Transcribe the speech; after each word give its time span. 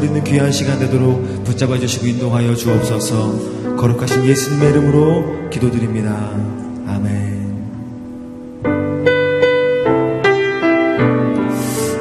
듣는 0.00 0.24
귀한 0.24 0.52
시간 0.52 0.78
되도록 0.78 1.44
붙잡아 1.44 1.78
주시고 1.78 2.06
인도하여 2.06 2.54
주옵소서 2.54 3.76
거룩하신 3.76 4.24
예수님의 4.24 4.70
이름으로 4.70 5.50
기도드립니다. 5.50 6.30
아멘. 6.88 7.36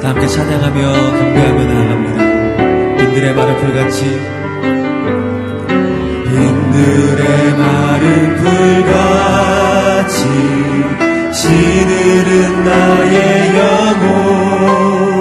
다 0.02 0.10
함께 0.10 0.28
찬양하며 0.28 0.94
경배하며 0.94 1.64
나아갑니다. 1.66 2.98
빈들의 2.98 3.36
마른 3.36 3.58
불같이 3.58 4.06
빈들의 6.30 7.58
마른 7.58 8.36
불같이 8.38 10.16
시들은 11.34 12.64
나의 12.64 13.58
영혼 13.58 15.15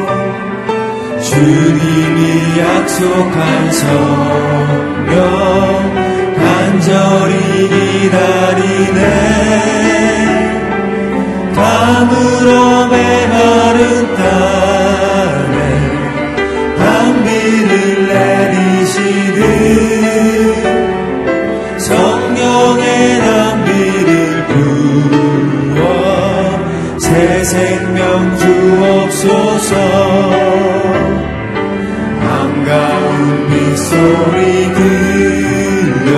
주님이 1.35 2.59
약속한 2.61 3.73
성령 3.73 5.17
간절히 6.37 7.35
기다리네. 7.69 9.01
담으로 11.57 12.87
메마른 12.87 14.15
땅에 14.15 15.57
단비를 16.79 17.73
내리시듯 18.07 19.43
성령의 21.81 23.19
단비를 23.21 24.47
부어 25.75 25.83
새 27.01 27.43
생명 27.43 28.37
주옵소서 28.39 29.75
소리 33.95 34.75
들려. 34.75 36.09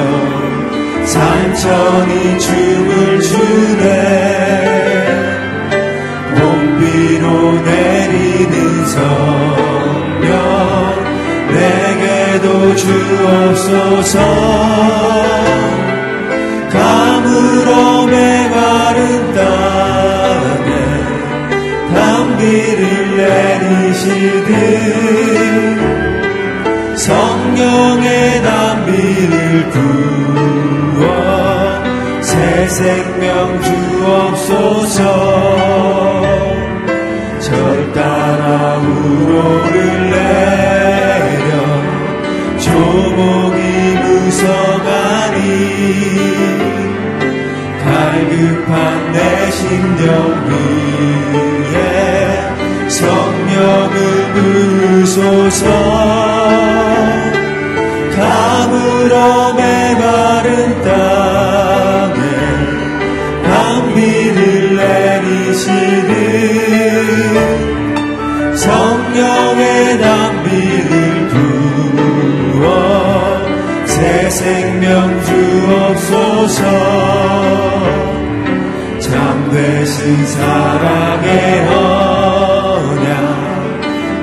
산천이 1.04 2.38
춤을 2.38 3.20
추네. 3.20 3.86
봄비로 6.36 7.24
내리는 7.60 8.86
성령 8.86 10.30
내게도 11.52 12.46
주옵소서. 12.76 14.14
가물어 16.72 18.06
메마른 18.06 19.34
땅에 19.34 20.70
단비를 21.94 23.16
내리시 23.16 24.35
생명 32.76 33.58
주옵소서. 33.62 35.00
절 37.40 37.92
따라 37.94 38.76
우로를 38.76 40.10
내려 40.10 41.48
조목이 42.58 43.56
무성하니 44.02 45.40
갈급한 47.82 49.12
내 49.12 49.50
심령 49.52 50.06
위에 51.72 51.78
성령을 52.90 53.94
부으소서. 54.34 55.64
가물어 58.14 59.54
메마른 59.54 60.82
땅 60.82 61.55
내리시듯 65.66 66.06
성령의 68.58 69.98
단비를 70.00 71.28
부어 72.58 72.66
새 73.86 74.30
생명 74.30 75.22
주옵소서. 75.24 76.62
참되신 79.00 80.26
사랑의 80.26 81.68
언약 81.68 83.06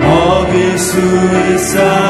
어길 0.03 0.77
수 0.77 0.97
있사 1.53 2.02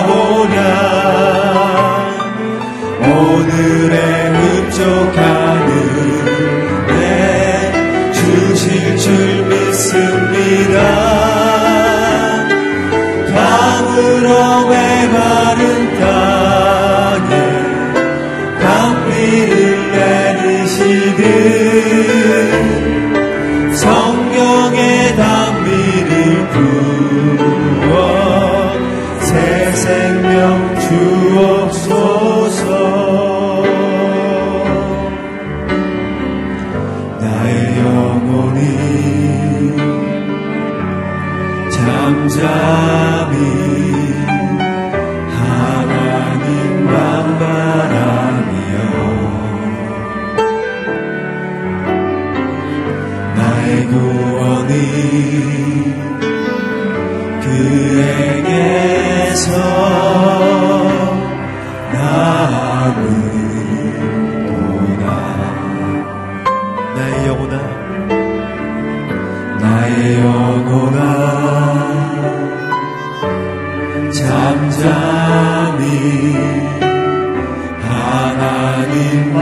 하나님만 78.13 79.40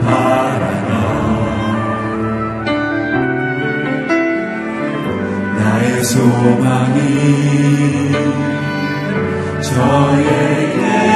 바라라 0.00 0.92
나의 5.56 6.04
소망이 6.04 6.98
저에게서 10.58 11.08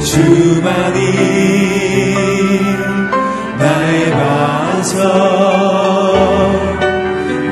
주만이 0.00 1.00
나의 3.58 4.10
반석 4.12 5.02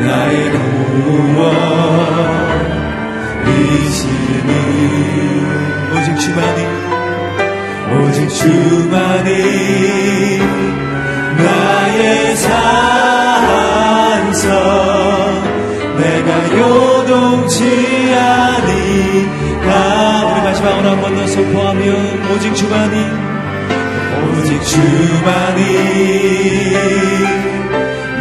나의 0.00 0.50
구원이시니 0.52 1.40
오직 5.92 6.16
주만이 6.18 6.60
오직 7.92 8.28
주만이 8.28 9.28
나의 11.38 12.36
산성 12.36 14.44
내가 15.98 16.28
요동치 16.56 17.58
아니하 18.14 19.70
마지막으로 20.56 20.88
한 20.90 21.00
번 21.02 21.14
더 21.16 21.26
선포하면 21.26 22.30
오직 22.32 22.54
주만이 22.54 22.96
오직 24.40 24.62
주만이 24.64 25.60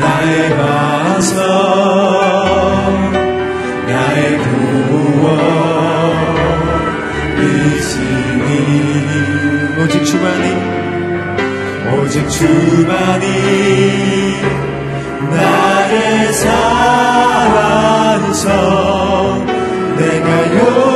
나의 0.02 0.50
반성 0.58 1.38
나의 3.88 4.38
구원 4.40 5.26
이시니. 7.40 8.50
오직 9.82 10.04
주만이 10.04 10.46
오직 12.02 12.30
주만이 12.30 13.26
나의 15.32 16.34
산성 18.24 18.36
내가 19.98 20.30
요 20.58 20.95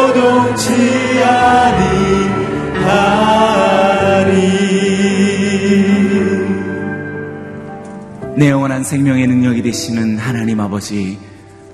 내 8.39 8.51
영원한 8.51 8.85
생명의 8.85 9.27
능력이 9.27 9.61
되시는 9.63 10.17
하나님 10.17 10.61
아버지 10.61 11.19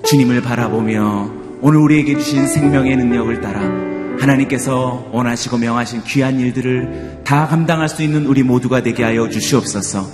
주님을 0.02 0.42
바라보며 0.42 1.30
오늘 1.60 1.78
우리에게 1.78 2.18
주신 2.18 2.48
생명의 2.48 2.96
능력을 2.96 3.40
따라 3.40 3.60
하나님께서 4.18 5.08
원하시고 5.12 5.58
명하신 5.58 6.02
귀한 6.08 6.40
일들을 6.40 7.20
다 7.22 7.46
감당할 7.46 7.88
수 7.88 8.02
있는 8.02 8.26
우리 8.26 8.42
모두가 8.42 8.82
되게 8.82 9.04
하여 9.04 9.28
주시옵소서. 9.28 10.08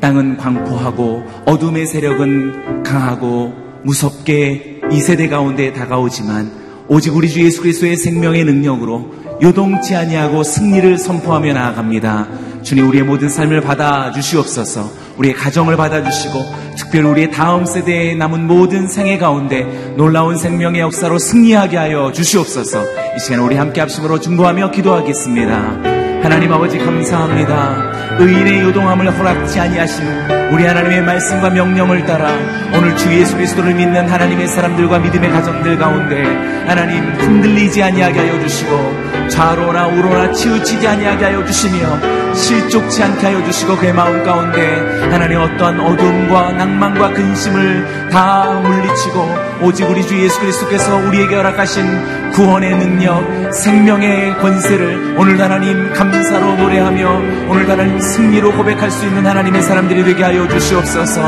땅은 0.00 0.38
광포하고 0.38 1.24
어둠의 1.44 1.84
세력은 1.84 2.84
강하고 2.84 3.52
무섭게 3.82 4.80
이 4.90 5.00
세대 5.00 5.28
가운데 5.28 5.74
다가오지만 5.74 6.50
오직 6.88 7.14
우리 7.14 7.28
주 7.28 7.44
예수 7.44 7.60
그리스도의 7.60 7.98
생명의 7.98 8.46
능력으로 8.46 9.12
요동치 9.42 9.94
아니하고 9.94 10.42
승리를 10.42 10.96
선포하며 10.96 11.52
나아갑니다. 11.52 12.28
주님 12.62 12.88
우리의 12.88 13.04
모든 13.04 13.28
삶을 13.28 13.60
받아 13.60 14.10
주시옵소서. 14.10 15.07
우리의 15.18 15.34
가정을 15.34 15.76
받아 15.76 16.02
주시고 16.02 16.58
특별히 16.76 17.08
우리의 17.08 17.30
다음 17.30 17.66
세대에 17.66 18.14
남은 18.14 18.46
모든 18.46 18.88
생애 18.88 19.18
가운데 19.18 19.64
놀라운 19.96 20.36
생명의 20.36 20.80
역사로 20.80 21.18
승리하게 21.18 21.76
하여 21.76 22.12
주시옵소서. 22.12 22.82
이 23.16 23.20
시간 23.20 23.40
우리 23.40 23.56
함께 23.56 23.80
합심으로 23.80 24.20
중보하며 24.20 24.70
기도하겠습니다. 24.70 25.98
하나님 26.22 26.52
아버지 26.52 26.78
감사합니다. 26.78 28.16
의인의 28.18 28.62
요동함을 28.62 29.18
허락지 29.18 29.60
아니하시는 29.60 30.47
우리 30.50 30.64
하나님의 30.64 31.02
말씀과 31.02 31.50
명령을 31.50 32.04
따라 32.06 32.32
오늘 32.74 32.96
주 32.96 33.12
예수 33.12 33.36
그리스도를 33.36 33.74
믿는 33.74 34.08
하나님의 34.08 34.48
사람들과 34.48 34.98
믿음의 34.98 35.30
가정들 35.30 35.76
가운데 35.76 36.22
하나님 36.66 37.04
흔들리지 37.14 37.82
아니하게 37.82 38.18
하여 38.18 38.40
주시고 38.40 39.28
좌로나 39.28 39.88
우로나 39.88 40.32
치우치지 40.32 40.86
아니하게 40.86 41.24
하여 41.26 41.44
주시며 41.44 42.34
실족치 42.34 43.02
않게 43.02 43.26
하여 43.26 43.44
주시고 43.44 43.76
그의 43.76 43.92
마음 43.92 44.22
가운데 44.24 44.76
하나님 45.10 45.40
어떠한 45.40 45.80
어둠과 45.80 46.52
낭만과 46.52 47.10
근심을 47.10 48.08
다 48.10 48.60
물리치고 48.60 49.48
오직 49.62 49.84
우리 49.84 50.06
주 50.06 50.18
예수 50.22 50.40
그리스도께서 50.40 50.96
우리에게 50.96 51.34
허락하신 51.34 52.30
구원의 52.32 52.76
능력, 52.76 53.52
생명의 53.52 54.36
권세를 54.38 55.16
오늘 55.18 55.40
하나님 55.40 55.92
감사로 55.92 56.56
노래하며 56.56 57.48
오늘 57.48 57.68
하나님 57.68 57.98
승리로 57.98 58.52
고백할 58.52 58.90
수 58.90 59.06
있는 59.06 59.26
하나님의 59.26 59.62
사람들이 59.62 60.04
되게 60.04 60.22
하여 60.22 60.37
주시옵소서. 60.46 61.22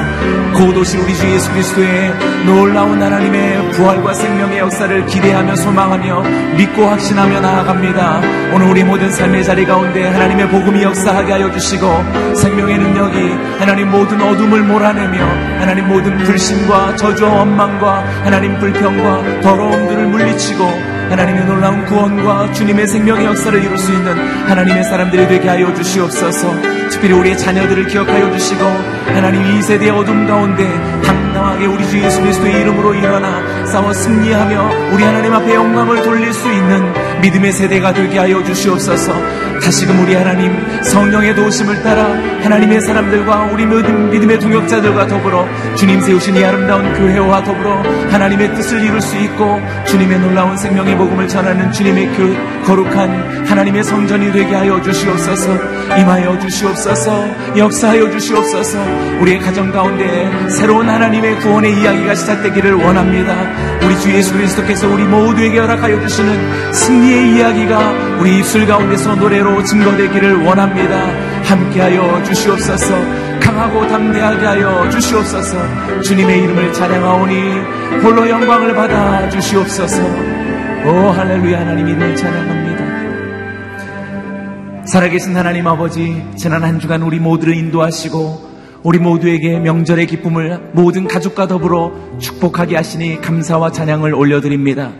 고도신 0.54 1.00
우리 1.00 1.14
주 1.16 1.26
예수 1.30 1.50
그리스도의 1.50 2.14
놀라운 2.44 3.02
하나님의 3.02 3.70
부활과 3.72 4.12
생명의 4.12 4.58
역사를 4.58 5.06
기대하며 5.06 5.56
소망하며 5.56 6.22
믿고 6.56 6.84
확신하며 6.86 7.40
나아갑니다. 7.40 8.20
오늘 8.54 8.68
우리 8.68 8.84
모든 8.84 9.10
삶의 9.10 9.44
자리 9.44 9.64
가운데 9.64 10.06
하나님의 10.06 10.48
복음이 10.50 10.82
역사하게 10.82 11.32
하여 11.32 11.50
주시고 11.50 12.34
생명의 12.34 12.78
능력이 12.78 13.30
하나님 13.58 13.90
모든 13.90 14.20
어둠을 14.20 14.62
몰아내며 14.62 15.18
하나님 15.58 15.88
모든 15.88 16.18
불신과 16.18 16.96
저주와 16.96 17.30
원망과 17.38 18.04
하나님 18.24 18.58
불평과 18.58 19.40
더러움들을 19.40 20.06
물리치고 20.06 21.00
하나님의 21.10 21.44
놀라운 21.44 21.84
구원과 21.86 22.52
주님의 22.52 22.86
생명의 22.86 23.26
역사를 23.26 23.60
이룰 23.60 23.76
수 23.76 23.92
있는 23.92 24.16
하나님의 24.48 24.84
사람들이 24.84 25.26
되게 25.26 25.48
하여 25.48 25.74
주시옵소서. 25.74 26.54
특별히 26.88 27.14
우리의 27.14 27.36
자녀들을 27.36 27.86
기억하여 27.86 28.30
주시고 28.32 28.64
하나님 29.06 29.44
이 29.44 29.60
세대의 29.62 29.90
어둠 29.90 30.26
가운데 30.26 30.64
당당하게 31.02 31.66
우리 31.66 31.86
주 31.88 32.00
예수 32.00 32.20
그리스도의 32.20 32.60
이름으로 32.60 32.94
일어나 32.94 33.66
싸워 33.66 33.92
승리하며 33.92 34.92
우리 34.92 35.02
하나님 35.02 35.32
앞에 35.32 35.54
영광을 35.54 36.02
돌릴 36.02 36.32
수 36.32 36.50
있는 36.50 36.92
믿음의 37.20 37.52
세대가 37.52 37.93
되게 37.93 38.19
하여 38.19 38.43
주시옵소서. 38.43 39.12
다시금 39.62 40.00
우리 40.02 40.14
하나님 40.14 40.56
성령의 40.82 41.34
도우심을 41.34 41.82
따라 41.82 42.05
하나님의 42.43 42.81
사람들과 42.81 43.50
우리 43.52 43.67
믿음의 43.67 44.38
동역자들과 44.40 45.06
더불어 45.06 45.46
주님 45.76 46.00
세우신 46.00 46.37
이 46.37 46.44
아름다운 46.44 46.93
교회와 46.94 47.44
더불어 47.44 47.82
하나님의 48.11 48.55
뜻을 48.55 48.82
이룰 48.82 49.00
수 49.00 49.17
있고 49.19 49.61
주님의 49.87 50.19
놀라운 50.20 50.56
생명의 50.56 50.96
복음을 50.96 51.28
전하는 51.28 51.70
주님의 51.70 52.06
그 52.17 52.37
거룩한 52.64 53.46
하나님의 53.46 53.84
성전이 53.84 54.32
되게 54.32 54.55
하여 54.55 54.81
주시옵소서. 54.81 55.52
임하여 55.99 56.38
주시옵소서. 56.38 57.56
역사하여 57.56 58.11
주시옵소서. 58.11 58.78
우리의 59.20 59.40
가정 59.40 59.70
가운데 59.70 60.49
새로운 60.49 60.88
하나님의 60.88 61.40
구원의 61.40 61.81
이야기가 61.81 62.14
시작되기를 62.14 62.75
원합니다. 62.75 63.69
우리 63.84 63.98
주 63.98 64.12
예수 64.14 64.32
그리스도께서 64.32 64.88
우리 64.88 65.04
모두에게 65.04 65.58
허락하여 65.58 66.00
주시는 66.00 66.72
승리의 66.72 67.36
이야기가 67.36 68.18
우리 68.20 68.38
입술 68.38 68.66
가운데서 68.66 69.16
노래로 69.16 69.64
증거되기를 69.64 70.44
원합니다. 70.44 70.96
함께하여 71.44 72.22
주시옵소서. 72.24 72.94
강하고 73.40 73.86
담대하게 73.88 74.46
하여 74.46 74.88
주시옵소서. 74.90 75.56
주님의 76.02 76.42
이름을 76.44 76.72
찬양하오니 76.72 78.02
홀로 78.02 78.28
영광을 78.28 78.75
받아 78.75 79.28
주시옵소서. 79.28 80.02
오 80.87 81.10
할렐루야 81.10 81.60
하나님 81.60 81.88
이름을 81.88 82.16
찬양합니다. 82.16 82.80
살아계신 84.87 85.37
하나님 85.37 85.66
아버지 85.66 86.25
지난 86.37 86.64
한 86.64 86.80
주간 86.80 87.02
우리 87.02 87.18
모두를 87.18 87.54
인도하시고 87.54 88.50
우리 88.82 88.99
모두에게 88.99 89.58
명절의 89.58 90.06
기쁨을 90.06 90.70
모든 90.72 91.06
가족과 91.06 91.46
더불어 91.46 91.92
축복하게 92.18 92.76
하시니 92.76 93.20
감사와 93.20 93.72
찬양을 93.72 94.14
올려드립니다. 94.14 94.92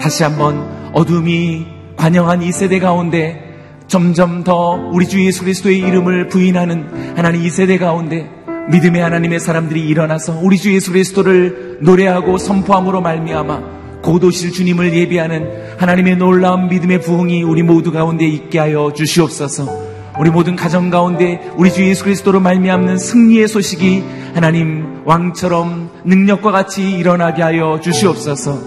다시 0.00 0.24
한번 0.24 0.90
어둠이 0.92 1.66
관영한 1.96 2.42
이 2.42 2.50
세대 2.50 2.80
가운데 2.80 3.44
점점 3.86 4.42
더 4.42 4.72
우리 4.92 5.06
주 5.06 5.24
예수 5.24 5.44
그리스도의 5.44 5.78
이름을 5.78 6.28
부인하는 6.28 7.16
하나님 7.16 7.42
이 7.42 7.50
세대 7.50 7.78
가운데 7.78 8.28
믿음의 8.70 9.00
하나님의 9.00 9.40
사람들이 9.40 9.86
일어나서 9.86 10.40
우리 10.42 10.58
주 10.58 10.74
예수 10.74 10.92
그리스도를 10.92 11.78
노래하고 11.80 12.38
선포함으로 12.38 13.00
말미암아 13.00 13.78
고도실 14.02 14.52
주님을 14.52 14.94
예비하는 14.94 15.76
하나님의 15.78 16.16
놀라운 16.16 16.68
믿음의 16.68 17.00
부흥이 17.00 17.42
우리 17.44 17.62
모두 17.62 17.92
가운데 17.92 18.26
있게 18.26 18.58
하여 18.58 18.92
주시옵소서. 18.94 19.87
우리 20.18 20.30
모든 20.30 20.56
가정 20.56 20.90
가운데 20.90 21.48
우리 21.56 21.72
주 21.72 21.86
예수 21.86 22.02
그리스도로 22.04 22.40
말미암는 22.40 22.98
승리의 22.98 23.46
소식이 23.46 24.02
하나님 24.34 25.02
왕처럼 25.04 25.90
능력과 26.04 26.50
같이 26.50 26.90
일어나게 26.90 27.42
하여 27.42 27.78
주시옵소서. 27.80 28.58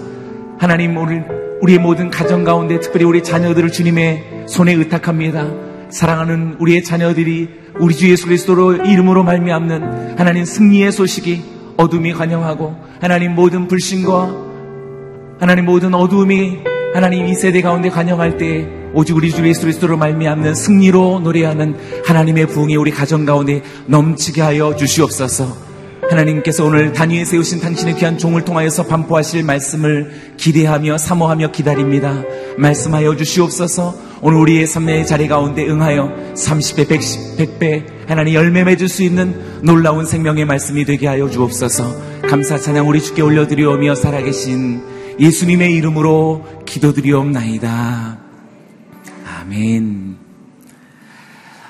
하나님 0.58 0.96
오늘 0.96 1.26
우리의 1.62 1.80
모든 1.80 2.10
가정 2.10 2.44
가운데 2.46 2.80
특별히 2.80 3.06
우리 3.06 3.22
자녀들을 3.22 3.72
주님의 3.72 4.46
손에 4.48 4.74
의탁합니다. 4.74 5.48
사랑하는 5.90 6.56
우리의 6.60 6.84
자녀들이 6.84 7.50
우리 7.80 7.96
주 7.96 8.10
예수 8.10 8.28
그리스도로 8.28 8.86
이름으로 8.86 9.24
말미암는 9.24 10.18
하나님 10.18 10.46
승리의 10.46 10.92
소식이 10.94 11.44
어둠이 11.76 12.14
관영하고 12.14 12.76
하나님 13.02 13.36
모든 13.36 13.68
불신과 13.68 14.36
하나님 15.40 15.66
모든 15.66 15.94
어두움이 15.94 16.60
하나님 16.94 17.28
이 17.28 17.34
세대 17.34 17.62
가운데 17.62 17.90
관영할 17.90 18.38
때 18.38 18.81
오직 18.94 19.16
우리 19.16 19.32
주 19.32 19.46
예수 19.48 19.62
그리스도로 19.62 19.98
말미암는 19.98 20.56
승리로 20.56 21.22
노래하는 21.22 21.76
하나님의 22.06 22.48
부흥이 22.48 22.76
우리 22.76 22.92
가정 22.92 23.26
가운데 23.26 23.62
넘치게 23.88 24.42
하여 24.42 24.76
주시옵소서. 24.76 25.72
하나님께서 26.10 26.66
오늘 26.66 26.92
단위에 26.92 27.24
세우신 27.24 27.62
당신의 27.62 27.96
귀한 27.96 28.18
종을 28.18 28.44
통하여서 28.44 28.88
반포하실 28.88 29.44
말씀을 29.44 30.34
기대하며 30.36 30.98
사모하며 30.98 31.52
기다립니다. 31.52 32.24
말씀하여 32.58 33.16
주시옵소서. 33.16 33.96
오늘 34.22 34.40
우리의 34.40 34.68
삶의 34.68 35.08
자리 35.08 35.28
가운데 35.28 35.66
응하여 35.66 36.34
30배, 36.36 36.90
110, 36.90 37.38
100배 37.38 37.86
하나님 38.08 38.34
열매 38.34 38.64
맺을 38.64 38.90
수 38.90 39.04
있는 39.04 39.62
놀라운 39.64 40.06
생명의 40.06 40.46
말씀이 40.46 40.84
되게 40.84 41.08
하여 41.08 41.30
주옵소서. 41.30 42.12
감사 42.28 42.58
찬양 42.58 42.90
우리 42.90 43.02
주께 43.02 43.22
올려드리오며 43.22 43.96
살아계신 43.96 44.82
예수님의 45.20 45.74
이름으로 45.76 46.46
기도드리옵나이다. 46.66 48.21
아멘. 49.52 50.18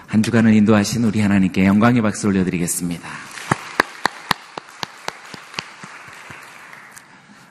한 0.06 0.22
주간을 0.22 0.54
인도하신 0.54 1.04
우리 1.04 1.20
하나님께 1.20 1.66
영광의 1.66 2.04
박수 2.04 2.28
올려드리겠습니다. 2.28 3.10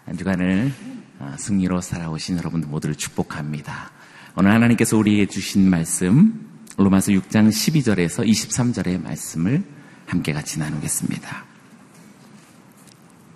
한 0.07 0.17
주간을 0.17 0.73
어, 1.19 1.35
승리로 1.37 1.81
살아오신 1.81 2.39
여러분들 2.39 2.69
모두를 2.69 2.95
축복합니다. 2.95 3.91
오늘 4.37 4.53
하나님께서 4.53 4.97
우리에게 4.97 5.27
주신 5.27 5.69
말씀 5.69 6.49
로마서 6.77 7.11
6장 7.11 7.49
12절에서 7.49 8.25
23절의 8.25 9.03
말씀을 9.03 9.65
함께 10.07 10.33
같이 10.33 10.61
나누겠습니다. 10.61 11.45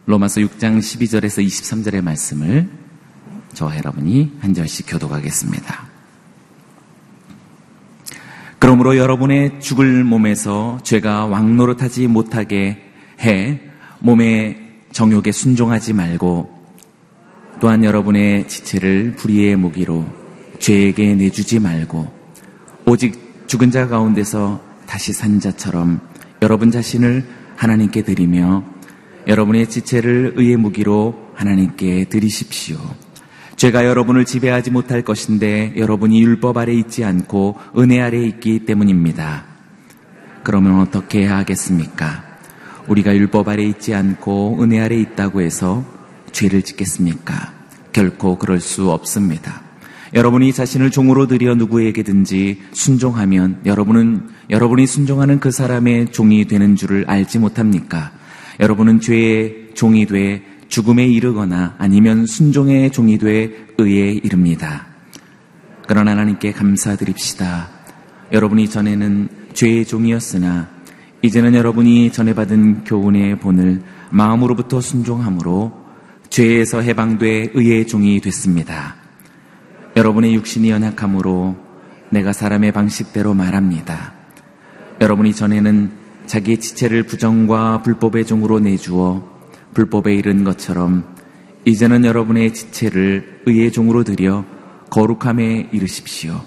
로마서 0.06 0.42
6장 0.42 0.78
12절에서 0.78 1.44
23절의 1.44 2.02
말씀을 2.02 2.70
저와 3.52 3.78
여러분이 3.78 4.38
한 4.40 4.54
절씩 4.54 4.86
교독하겠습니다. 4.88 5.93
그러므로 8.64 8.96
여러분의 8.96 9.60
죽을 9.60 10.04
몸에서 10.04 10.78
죄가 10.82 11.26
왕노릇하지 11.26 12.06
못하게 12.06 12.78
해 13.20 13.60
몸의 13.98 14.56
정욕에 14.90 15.32
순종하지 15.32 15.92
말고 15.92 16.50
또한 17.60 17.84
여러분의 17.84 18.48
지체를 18.48 19.16
불의의 19.16 19.56
무기로 19.56 20.06
죄에게 20.60 21.14
내주지 21.14 21.60
말고 21.60 22.10
오직 22.86 23.44
죽은 23.48 23.70
자 23.70 23.86
가운데서 23.86 24.62
다시 24.86 25.12
산 25.12 25.40
자처럼 25.40 26.00
여러분 26.40 26.70
자신을 26.70 27.22
하나님께 27.56 28.00
드리며 28.00 28.64
여러분의 29.26 29.68
지체를 29.68 30.32
의의 30.36 30.56
무기로 30.56 31.32
하나님께 31.34 32.06
드리십시오. 32.06 32.78
죄가 33.56 33.84
여러분을 33.84 34.24
지배하지 34.24 34.70
못할 34.70 35.02
것인데 35.02 35.74
여러분이 35.76 36.22
율법 36.22 36.56
아래 36.56 36.72
있지 36.72 37.04
않고 37.04 37.56
은혜 37.78 38.00
아래 38.00 38.20
있기 38.22 38.64
때문입니다. 38.66 39.44
그러면 40.42 40.80
어떻게 40.80 41.20
해야 41.20 41.38
하겠습니까? 41.38 42.24
우리가 42.88 43.16
율법 43.16 43.48
아래 43.48 43.64
있지 43.64 43.94
않고 43.94 44.58
은혜 44.60 44.80
아래 44.80 44.96
있다고 44.96 45.40
해서 45.40 45.84
죄를 46.32 46.62
짓겠습니까? 46.62 47.52
결코 47.92 48.36
그럴 48.36 48.60
수 48.60 48.90
없습니다. 48.90 49.62
여러분이 50.14 50.52
자신을 50.52 50.90
종으로 50.90 51.26
들여 51.26 51.54
누구에게든지 51.54 52.62
순종하면 52.72 53.62
여러분은 53.64 54.28
여러분이 54.50 54.86
순종하는 54.86 55.40
그 55.40 55.50
사람의 55.50 56.12
종이 56.12 56.44
되는 56.44 56.76
줄을 56.76 57.04
알지 57.08 57.38
못합니까? 57.38 58.12
여러분은 58.60 59.00
죄의 59.00 59.70
종이 59.74 60.06
돼 60.06 60.42
죽음에 60.68 61.06
이르거나 61.06 61.74
아니면 61.78 62.26
순종의 62.26 62.90
종이 62.90 63.18
돼 63.18 63.50
의에 63.78 64.12
이릅니다. 64.12 64.86
그러나 65.86 66.12
하나님께 66.12 66.52
감사드립시다. 66.52 67.68
여러분이 68.32 68.68
전에는 68.68 69.28
죄의 69.52 69.84
종이었으나 69.84 70.68
이제는 71.22 71.54
여러분이 71.54 72.12
전해 72.12 72.34
받은 72.34 72.84
교훈의 72.84 73.38
본을 73.38 73.82
마음으로부터 74.10 74.80
순종함으로 74.80 75.72
죄에서 76.28 76.80
해방돼 76.80 77.52
의의 77.54 77.86
종이 77.86 78.20
됐습니다. 78.20 78.96
여러분의 79.96 80.34
육신이 80.34 80.70
연약함으로 80.70 81.56
내가 82.10 82.32
사람의 82.32 82.72
방식대로 82.72 83.34
말합니다. 83.34 84.12
여러분이 85.00 85.34
전에는 85.34 85.92
자기의 86.26 86.58
지체를 86.58 87.04
부정과 87.04 87.82
불법의 87.82 88.26
종으로 88.26 88.58
내주어 88.60 89.33
불법에 89.74 90.14
이른 90.14 90.44
것처럼 90.44 91.04
이제는 91.64 92.04
여러분의 92.04 92.54
지체를 92.54 93.42
의의 93.46 93.72
종으로 93.72 94.04
들여 94.04 94.44
거룩함에 94.90 95.70
이르십시오. 95.72 96.40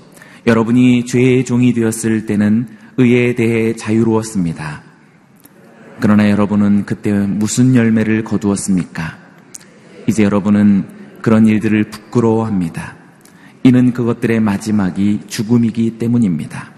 여러분이 0.46 1.06
죄의 1.06 1.44
종이 1.46 1.74
되었을 1.74 2.26
때는 2.26 2.68
의에 2.98 3.36
대해 3.36 3.76
자유로웠습니다. 3.76 4.84
그러나 6.00 6.30
여러분은 6.30 6.86
그때 6.86 7.12
무슨 7.12 7.76
열매를 7.76 8.24
거두었습니까? 8.24 9.18
이제 10.08 10.24
여러분은 10.24 10.86
그런 11.22 11.48
일들을 11.48 11.90
부끄러워합니다. 11.90 12.96
이는 13.64 13.92
그것들의 13.92 14.40
마지막이 14.40 15.22
죽음이기 15.28 15.98
때문입니다. 15.98 16.77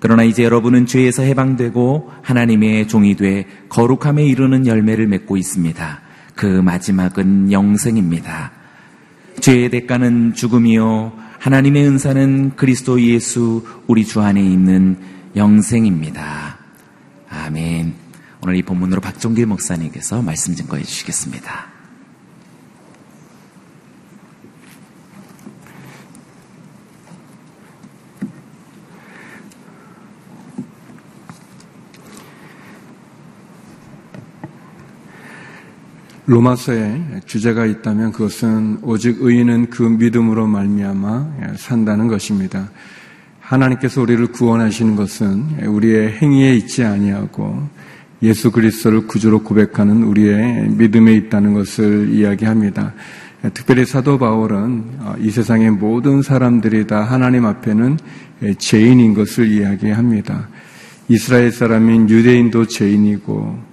그러나 0.00 0.22
이제 0.22 0.44
여러분은 0.44 0.86
죄에서 0.86 1.22
해방되고 1.22 2.12
하나님의 2.22 2.88
종이 2.88 3.16
돼 3.16 3.46
거룩함에 3.68 4.24
이르는 4.24 4.66
열매를 4.66 5.06
맺고 5.06 5.36
있습니다. 5.36 6.00
그 6.34 6.46
마지막은 6.46 7.50
영생입니다. 7.50 8.52
죄의 9.40 9.70
대가는 9.70 10.34
죽음이요. 10.34 11.12
하나님의 11.38 11.86
은사는 11.86 12.56
그리스도 12.56 13.00
예수 13.00 13.64
우리 13.86 14.04
주 14.04 14.20
안에 14.20 14.40
있는 14.40 14.98
영생입니다. 15.36 16.58
아멘. 17.28 17.94
오늘 18.42 18.56
이 18.56 18.62
본문으로 18.62 19.00
박종길 19.00 19.46
목사님께서 19.46 20.22
말씀 20.22 20.54
증거해 20.54 20.82
주시겠습니다. 20.84 21.77
로마서에 36.28 37.22
주제가 37.24 37.64
있다면 37.64 38.12
그것은 38.12 38.80
오직 38.82 39.16
의인은 39.22 39.70
그 39.70 39.82
믿음으로 39.82 40.46
말미암아 40.46 41.54
산다는 41.56 42.06
것입니다. 42.06 42.70
하나님께서 43.40 44.02
우리를 44.02 44.26
구원하시는 44.26 44.94
것은 44.94 45.66
우리의 45.66 46.18
행위에 46.18 46.54
있지 46.54 46.84
아니하고 46.84 47.66
예수 48.20 48.50
그리스도를 48.50 49.06
구주로 49.06 49.42
고백하는 49.42 50.02
우리의 50.02 50.68
믿음에 50.68 51.14
있다는 51.14 51.54
것을 51.54 52.10
이야기합니다. 52.10 52.92
특별히 53.54 53.86
사도 53.86 54.18
바울은 54.18 54.84
이 55.20 55.30
세상의 55.30 55.70
모든 55.70 56.20
사람들이 56.20 56.86
다 56.86 57.04
하나님 57.04 57.46
앞에는 57.46 57.98
죄인인 58.58 59.14
것을 59.14 59.50
이야기합니다. 59.50 60.46
이스라엘 61.08 61.52
사람인 61.52 62.10
유대인도 62.10 62.66
죄인이고 62.66 63.67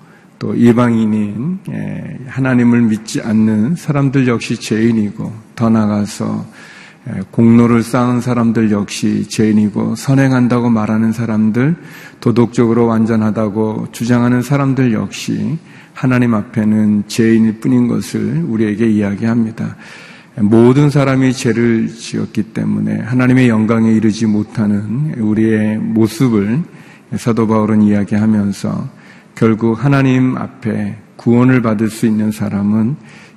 또 0.45 0.53
이방인인 0.53 1.57
예, 1.71 2.19
하나님을 2.27 2.81
믿지 2.83 3.19
않는 3.19 3.75
사람들 3.75 4.27
역시 4.27 4.55
죄인이고 4.55 5.33
더 5.55 5.71
나아가서 5.71 6.45
예, 7.09 7.21
공로를 7.31 7.81
쌓은 7.81 8.21
사람들 8.21 8.69
역시 8.69 9.27
죄인이고 9.27 9.95
선행한다고 9.95 10.69
말하는 10.69 11.13
사람들 11.13 11.75
도덕적으로 12.19 12.85
완전하다고 12.85 13.87
주장하는 13.91 14.43
사람들 14.43 14.93
역시 14.93 15.57
하나님 15.95 16.35
앞에는 16.35 17.05
죄인일 17.07 17.59
뿐인 17.59 17.87
것을 17.87 18.43
우리에게 18.47 18.87
이야기합니다. 18.87 19.77
모든 20.41 20.91
사람이 20.91 21.33
죄를 21.33 21.87
지었기 21.87 22.53
때문에 22.53 22.99
하나님의 22.99 23.49
영광에 23.49 23.91
이르지 23.93 24.27
못하는 24.27 25.15
우리의 25.17 25.79
모습을 25.79 26.61
사도 27.17 27.47
바울은 27.47 27.81
이야기하면서 27.81 29.04
결국 29.35 29.83
하나님 29.83 30.37
앞에 30.37 30.95
구원을 31.17 31.61
받을 31.61 31.89
수 31.89 32.05
있는 32.05 32.31
사람은 32.31 32.95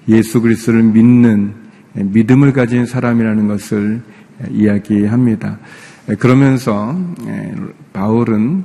예수 0.09 0.41
그리스도를 0.41 0.83
믿는 0.85 1.53
믿음을 1.93 2.53
가진 2.53 2.87
사람이라는 2.87 3.49
것을 3.49 4.01
이야기합니다. 4.51 5.59
그러면서 6.19 6.97
바울은 7.93 8.65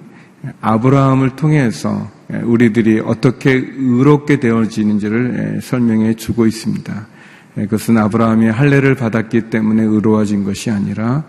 아브라함을 0.62 1.32
통해서 1.36 2.10
우리들이 2.44 3.00
어떻게 3.00 3.52
의롭게 3.52 4.40
되어지는지를 4.40 5.60
설명해 5.62 6.14
주고 6.16 6.46
있습니다. 6.46 7.08
그것은 7.56 7.98
아브라함이 7.98 8.48
할례를 8.48 8.96
받았기 8.96 9.50
때문에 9.50 9.84
의로워진 9.84 10.44
것이 10.44 10.70
아니라 10.70 11.24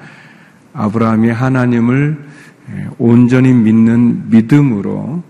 아브라함이 0.73 1.31
하나님을 1.31 2.19
온전히 2.99 3.53
믿는 3.53 4.31
믿음으로 4.31 5.23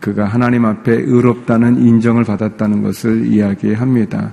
그가 0.00 0.24
하나님 0.24 0.64
앞에 0.64 0.92
의롭다는 0.92 1.82
인정을 1.82 2.24
받았다는 2.24 2.82
것을 2.82 3.26
이야기합니다. 3.26 4.32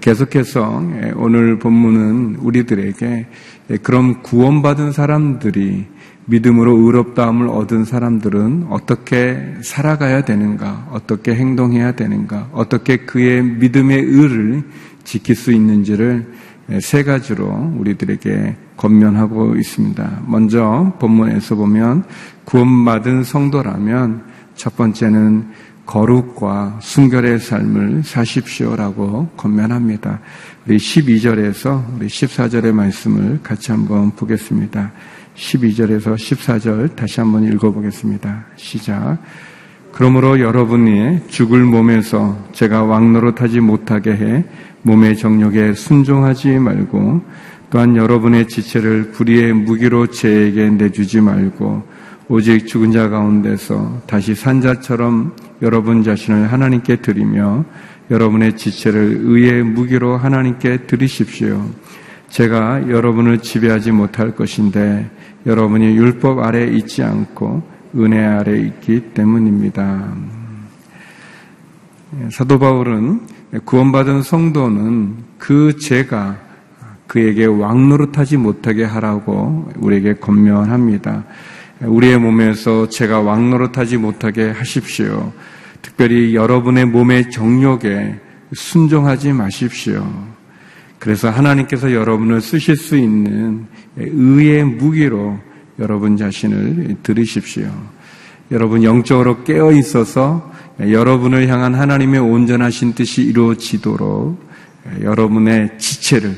계속해서 0.00 0.82
오늘 1.16 1.58
본문은 1.58 2.36
우리들에게 2.40 3.26
그럼 3.82 4.22
구원받은 4.22 4.92
사람들이 4.92 5.86
믿음으로 6.26 6.76
의롭다함을 6.76 7.48
얻은 7.48 7.84
사람들은 7.84 8.66
어떻게 8.70 9.54
살아가야 9.62 10.24
되는가, 10.24 10.88
어떻게 10.90 11.34
행동해야 11.34 11.92
되는가, 11.92 12.50
어떻게 12.52 12.96
그의 12.98 13.44
믿음의 13.44 14.02
의를 14.02 14.64
지킬 15.04 15.36
수 15.36 15.52
있는지를 15.52 16.32
세 16.80 17.04
가지로 17.04 17.72
우리들에게 17.78 18.56
권면하고 18.76 19.54
있습니다. 19.54 20.22
먼저 20.26 20.94
본문에서 20.98 21.54
보면 21.54 22.04
구원받은 22.44 23.22
성도라면 23.22 24.35
첫 24.56 24.76
번째는 24.76 25.48
거룩과 25.86 26.80
순결의 26.82 27.38
삶을 27.38 28.02
사십시오라고 28.02 29.28
권면합니다. 29.36 30.20
우리 30.66 30.78
12절에서 30.78 31.84
우리 31.94 32.06
14절의 32.08 32.72
말씀을 32.72 33.40
같이 33.42 33.70
한번 33.70 34.10
보겠습니다. 34.10 34.92
12절에서 35.36 36.14
14절 36.14 36.96
다시 36.96 37.20
한번 37.20 37.44
읽어보겠습니다. 37.44 38.46
시작. 38.56 39.18
그러므로 39.92 40.40
여러분이 40.40 41.28
죽을 41.28 41.64
몸에서 41.64 42.36
제가 42.52 42.82
왕노릇하지 42.82 43.60
못하게 43.60 44.12
해 44.12 44.44
몸의 44.82 45.16
정욕에 45.16 45.74
순종하지 45.74 46.58
말고 46.58 47.22
또한 47.70 47.96
여러분의 47.96 48.48
지체를 48.48 49.12
불의의 49.12 49.52
무기로 49.52 50.08
제에게 50.08 50.70
내주지 50.70 51.20
말고 51.20 51.82
오직 52.28 52.66
죽은 52.66 52.90
자 52.90 53.08
가운데서 53.08 54.02
다시 54.08 54.34
산 54.34 54.60
자처럼 54.60 55.36
여러분 55.62 56.02
자신을 56.02 56.50
하나님께 56.50 56.96
드리며 56.96 57.64
여러분의 58.10 58.56
지체를 58.56 59.20
의의 59.22 59.62
무기로 59.62 60.16
하나님께 60.16 60.86
드리십시오. 60.88 61.64
제가 62.28 62.88
여러분을 62.88 63.38
지배하지 63.38 63.92
못할 63.92 64.34
것인데 64.34 65.08
여러분이 65.46 65.96
율법 65.96 66.40
아래 66.40 66.64
있지 66.66 67.04
않고 67.04 67.62
은혜 67.94 68.24
아래 68.24 68.58
있기 68.58 69.12
때문입니다. 69.14 70.12
사도 72.32 72.58
바울은 72.58 73.20
구원받은 73.64 74.22
성도는 74.22 75.14
그 75.38 75.76
죄가 75.78 76.38
그에게 77.06 77.44
왕노릇하지 77.44 78.36
못하게 78.36 78.82
하라고 78.84 79.70
우리에게 79.76 80.14
권면합니다. 80.14 81.24
우리의 81.80 82.18
몸에서 82.18 82.88
제가 82.88 83.20
왕노릇하지 83.20 83.98
못하게 83.98 84.50
하십시오. 84.50 85.32
특별히 85.82 86.34
여러분의 86.34 86.86
몸의 86.86 87.30
정욕에 87.30 88.16
순종하지 88.54 89.32
마십시오. 89.32 90.06
그래서 90.98 91.28
하나님께서 91.28 91.92
여러분을 91.92 92.40
쓰실 92.40 92.76
수 92.76 92.96
있는 92.96 93.66
의의 93.96 94.64
무기로 94.64 95.38
여러분 95.78 96.16
자신을 96.16 96.96
들으십시오. 97.02 97.70
여러분 98.50 98.82
영적으로 98.82 99.44
깨어 99.44 99.72
있어서 99.72 100.50
여러분을 100.80 101.48
향한 101.48 101.74
하나님의 101.74 102.20
온전하신 102.20 102.94
뜻이 102.94 103.22
이루어지도록 103.22 104.40
여러분의 105.02 105.78
지체를 105.78 106.36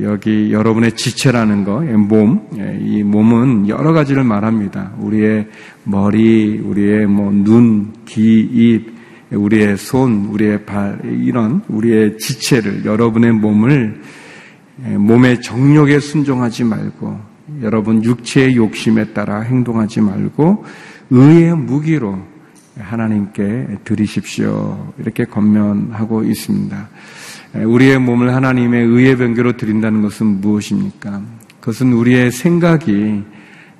여기 0.00 0.50
여러분의 0.50 0.92
지체라는 0.92 1.64
거, 1.64 1.80
몸, 1.80 2.48
이 2.80 3.02
몸은 3.02 3.68
여러 3.68 3.92
가지를 3.92 4.24
말합니다. 4.24 4.92
우리의 4.98 5.48
머리, 5.84 6.58
우리의 6.58 7.06
뭐 7.06 7.30
눈, 7.30 7.92
귀, 8.06 8.40
입, 8.40 8.94
우리의 9.30 9.76
손, 9.76 10.26
우리의 10.30 10.64
발, 10.64 11.00
이런 11.04 11.62
우리의 11.68 12.16
지체를, 12.16 12.86
여러분의 12.86 13.32
몸을 13.32 14.00
몸의 14.96 15.42
정욕에 15.42 16.00
순종하지 16.00 16.64
말고, 16.64 17.20
여러분 17.62 18.02
육체의 18.02 18.56
욕심에 18.56 19.12
따라 19.12 19.40
행동하지 19.40 20.00
말고, 20.00 20.64
의의 21.10 21.56
무기로 21.56 22.18
하나님께 22.78 23.78
드리십시오. 23.84 24.94
이렇게 24.98 25.24
권면하고 25.24 26.24
있습니다. 26.24 26.88
우리의 27.54 27.98
몸을 28.00 28.34
하나님의 28.34 28.84
의의 28.84 29.16
변교로 29.16 29.56
드린다는 29.56 30.02
것은 30.02 30.40
무엇입니까? 30.40 31.22
그것은 31.60 31.92
우리의 31.92 32.32
생각이 32.32 33.22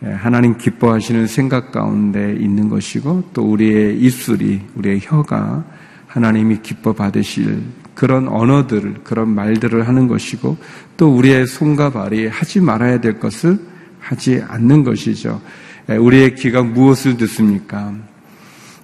하나님 0.00 0.56
기뻐하시는 0.56 1.26
생각 1.26 1.72
가운데 1.72 2.36
있는 2.38 2.68
것이고 2.68 3.30
또 3.32 3.50
우리의 3.50 3.98
입술이 3.98 4.60
우리의 4.76 5.00
혀가 5.02 5.64
하나님이 6.06 6.58
기뻐 6.62 6.92
받으실 6.92 7.62
그런 7.94 8.28
언어들을 8.28 9.00
그런 9.02 9.34
말들을 9.34 9.88
하는 9.88 10.06
것이고 10.06 10.56
또 10.96 11.16
우리의 11.16 11.46
손과 11.46 11.90
발이 11.90 12.28
하지 12.28 12.60
말아야 12.60 13.00
될 13.00 13.18
것을 13.18 13.58
하지 13.98 14.40
않는 14.46 14.84
것이죠. 14.84 15.40
우리의 15.88 16.36
귀가 16.36 16.62
무엇을 16.62 17.16
듣습니까? 17.16 17.92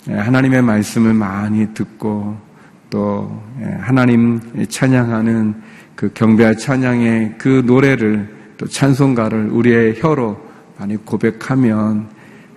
하나님의 0.09 0.63
말씀을 0.63 1.15
많이 1.15 1.75
듣고 1.75 2.50
또 2.91 3.41
예, 3.61 3.65
하나님 3.81 4.41
찬양하는 4.69 5.55
그 5.95 6.13
경배와 6.13 6.55
찬양의 6.55 7.37
그 7.39 7.63
노래를 7.65 8.29
또 8.59 8.67
찬송가를 8.67 9.49
우리의 9.51 9.95
혀로 9.99 10.39
많이 10.77 10.97
고백하면 10.97 12.09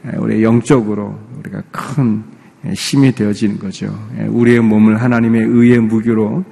예, 0.08 0.18
우리 0.18 0.44
영적으로 0.44 1.18
우리가 1.40 1.62
큰 1.72 2.24
힘이 2.74 3.14
되어지는 3.14 3.60
거죠. 3.60 3.98
예, 4.18 4.26
우리의 4.26 4.60
몸을 4.62 5.02
하나님의 5.02 5.44
의의 5.44 5.80
무기로 5.80 6.44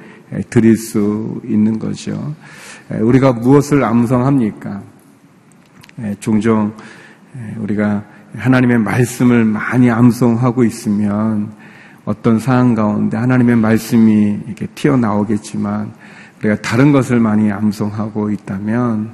드릴 0.50 0.78
수 0.78 1.42
있는 1.44 1.78
거죠. 1.78 2.34
우리가 2.90 3.34
무엇을 3.34 3.84
암송합니까? 3.84 4.82
종종 6.22 6.74
우리가 7.58 8.04
하나님의 8.38 8.78
말씀을 8.80 9.44
많이 9.44 9.92
암송하고 9.92 10.64
있으면 10.64 11.52
어떤 12.12 12.40
상황 12.40 12.76
가운데 12.76 13.16
하나님의 13.16 13.56
말씀이 13.56 14.40
이렇게 14.46 14.68
튀어나오겠지만 14.76 15.94
우리가 16.40 16.62
다른 16.62 16.92
것을 16.92 17.22
많이 17.22 17.50
암송하고 17.50 18.32
있다면 18.32 19.12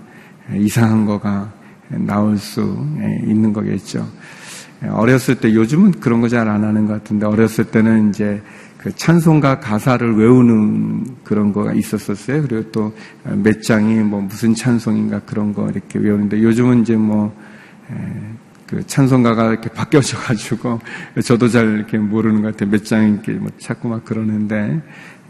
이상한 0.56 1.06
거가 1.06 1.52
나올 1.90 2.38
수 2.38 2.62
있는 3.24 3.54
거겠죠. 3.54 4.08
어렸을 4.90 5.36
때 5.36 5.54
요즘은 5.54 5.92
그런 6.00 6.22
거 6.22 6.28
잘 6.28 6.48
안 6.48 6.64
하는 6.64 6.88
것 6.88 6.94
같은데 6.94 7.28
어렸을 7.28 7.66
때는 7.66 8.10
이제 8.10 8.42
그 8.78 8.96
찬송가 8.96 9.60
가사를 9.60 10.16
외우는 10.16 11.06
그런 11.24 11.54
거가 11.54 11.74
있었었어요. 11.74 12.42
그리고 12.44 12.72
또 12.72 12.94
몇 13.26 13.62
장이 13.62 13.96
뭐 14.02 14.22
무슨 14.22 14.56
찬송인가 14.56 15.20
그런 15.22 15.54
거 15.54 15.70
이렇게 15.70 16.00
외우는데 16.00 16.42
요즘은 16.42 16.82
이제 16.82 16.96
뭐 16.96 17.32
그 18.68 18.86
찬송가가 18.86 19.52
이렇게 19.52 19.70
바뀌어져가지고 19.70 20.80
저도 21.24 21.48
잘 21.48 21.76
이렇게 21.78 21.98
모르는 21.98 22.42
것 22.42 22.52
같아요. 22.52 22.70
몇 22.70 22.84
장 22.84 23.14
이렇게 23.14 23.32
뭐 23.34 23.50
찾고 23.58 23.90
막 23.90 24.04
그러는데 24.06 24.82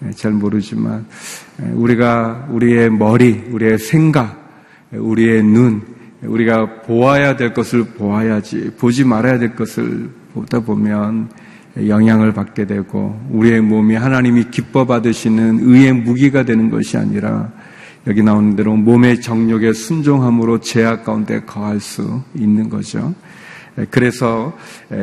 예, 0.06 0.12
잘 0.12 0.32
모르지만 0.32 1.06
예, 1.63 1.69
우리가 1.69 2.47
우리의 2.50 2.89
머리, 2.89 3.45
우리의 3.52 3.78
생각, 3.78 4.43
우리의 4.91 5.43
눈, 5.43 5.82
우리가 6.21 6.82
보아야 6.82 7.36
될 7.36 7.54
것을 7.54 7.84
보아야지 7.84 8.71
보지 8.78 9.04
말아야 9.04 9.38
될 9.39 9.56
것을 9.56 10.10
보다 10.34 10.60
보면 10.60 11.30
영향을 11.88 12.34
받게 12.34 12.65
되고 12.65 13.19
우리의 13.30 13.62
몸이 13.62 13.95
하나님이 13.95 14.45
기뻐 14.50 14.86
받으시는 14.86 15.60
의의 15.62 15.93
무기가 15.93 16.43
되는 16.43 16.71
것이 16.71 16.97
아니라 16.97 17.52
여기 18.08 18.24
나오는 18.24 18.56
대로 18.56 18.76
몸의 18.76 19.22
정욕에 19.22 19.74
순종함으로 19.74 20.62
죄악 20.62 21.04
가운데 21.04 21.41
거할 21.41 21.80
수 21.80 22.24
있는 22.34 22.70
거죠. 22.70 23.13
그래서 23.91 24.58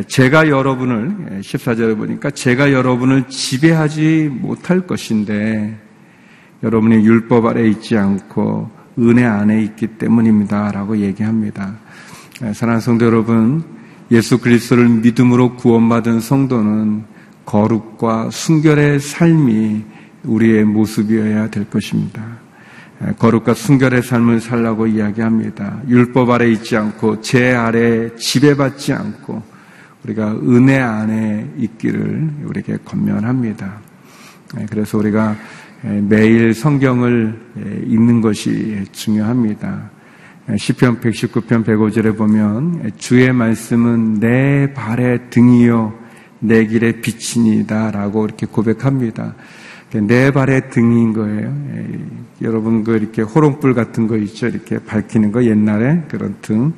제가 0.08 0.48
여러분을 0.48 1.40
14절에 1.42 1.96
보니까 1.96 2.30
제가 2.30 2.72
여러분을 2.72 3.28
지배하지 3.28 4.30
못할 4.32 4.86
것인데 4.86 5.78
여러분이 6.62 7.04
율법 7.04 7.46
아래 7.46 7.68
있지 7.68 7.96
않고 7.96 8.70
은혜 8.98 9.24
안에 9.24 9.62
있기 9.62 9.86
때문입니다라고 9.98 10.98
얘기합니다. 10.98 11.76
사랑하는 12.52 12.80
성도 12.80 13.04
여러분, 13.04 13.62
예수 14.10 14.38
그리스도를 14.38 14.88
믿음으로 14.88 15.56
구원받은 15.56 16.20
성도는 16.20 17.04
거룩과 17.44 18.30
순결의 18.30 18.98
삶이 18.98 19.84
우리의 20.24 20.64
모습이어야 20.64 21.50
될 21.50 21.68
것입니다. 21.68 22.43
거룩과 23.18 23.54
순결의 23.54 24.02
삶을 24.02 24.40
살라고 24.40 24.86
이야기합니다. 24.86 25.82
율법 25.88 26.30
아래 26.30 26.48
있지 26.50 26.76
않고 26.76 27.20
제 27.20 27.52
아래 27.52 28.14
지배받지 28.16 28.92
않고 28.92 29.42
우리가 30.04 30.32
은혜 30.32 30.78
안에 30.78 31.50
있기를 31.56 32.30
우리에게 32.44 32.78
권면합니다. 32.84 33.80
그래서 34.70 34.98
우리가 34.98 35.36
매일 35.82 36.54
성경을 36.54 37.84
읽는 37.86 38.20
것이 38.20 38.84
중요합니다. 38.92 39.90
시편 40.56 41.00
119편 41.00 41.64
105절에 41.64 42.16
보면 42.16 42.92
주의 42.98 43.32
말씀은 43.32 44.20
내 44.20 44.72
발의 44.74 45.30
등이요 45.30 45.98
내 46.40 46.66
길의 46.66 47.00
빛이니다라고 47.00 48.26
이렇게 48.26 48.46
고백합니다. 48.46 49.34
네 49.92 50.30
발의 50.30 50.70
등인 50.70 51.12
거예요. 51.12 51.54
예, 51.76 51.98
여러분 52.42 52.84
그 52.84 52.96
이렇게 52.96 53.22
호롱불 53.22 53.74
같은 53.74 54.06
거 54.06 54.16
있죠. 54.16 54.48
이렇게 54.48 54.78
밝히는 54.78 55.32
거 55.32 55.44
옛날에 55.44 56.02
그런 56.08 56.36
등. 56.42 56.72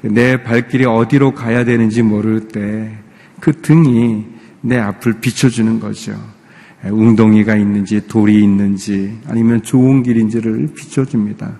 내 0.00 0.42
발길이 0.42 0.84
어디로 0.84 1.32
가야 1.34 1.64
되는지 1.64 2.02
모를 2.02 2.48
때 2.48 3.02
그 3.42 3.60
등이 3.60 4.24
내 4.60 4.78
앞을 4.78 5.14
비춰주는 5.14 5.80
거죠. 5.80 6.16
예, 6.84 6.90
웅덩이가 6.90 7.56
있는지 7.56 8.06
돌이 8.06 8.40
있는지 8.40 9.18
아니면 9.26 9.62
좋은 9.64 10.04
길인지를 10.04 10.68
비춰줍니다. 10.76 11.50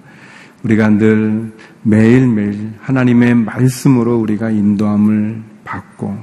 우리가 0.63 0.91
늘 0.91 1.53
매일매일 1.83 2.75
하나님의 2.81 3.35
말씀으로 3.35 4.17
우리가 4.21 4.51
인도함을 4.51 5.43
받고 5.65 6.17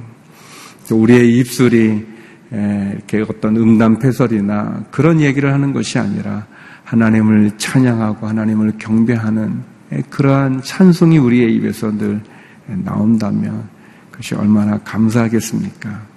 우리의 0.90 1.36
입술이 1.36 2.06
이렇게 2.52 3.24
어떤 3.28 3.56
음담패설이나 3.56 4.84
그런 4.90 5.20
얘기를 5.20 5.52
하는 5.52 5.72
것이 5.72 5.98
아니라 5.98 6.46
하나님을 6.84 7.52
찬양하고 7.56 8.26
하나님을 8.26 8.72
경배하는 8.78 9.62
그러한 10.10 10.62
찬송이 10.62 11.18
우리의 11.18 11.54
입에서 11.56 11.96
늘 11.96 12.20
나온다면 12.66 13.68
그것이 14.10 14.34
얼마나 14.34 14.78
감사하겠습니까? 14.78 16.10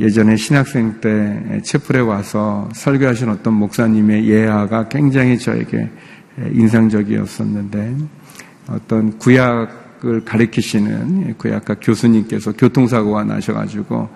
예전에 0.00 0.36
신학생 0.36 1.00
때 1.00 1.60
채플에 1.64 2.00
와서 2.00 2.68
설교하신 2.74 3.28
어떤 3.28 3.54
목사님의 3.54 4.26
예화가 4.26 4.88
굉장히 4.88 5.38
저에게 5.38 5.88
인상적이었었는데 6.50 7.96
어떤 8.68 9.18
구약을 9.18 10.24
가르치시는 10.24 11.34
구약과 11.38 11.76
교수님께서 11.80 12.52
교통사고가 12.52 13.24
나셔가지고 13.24 14.08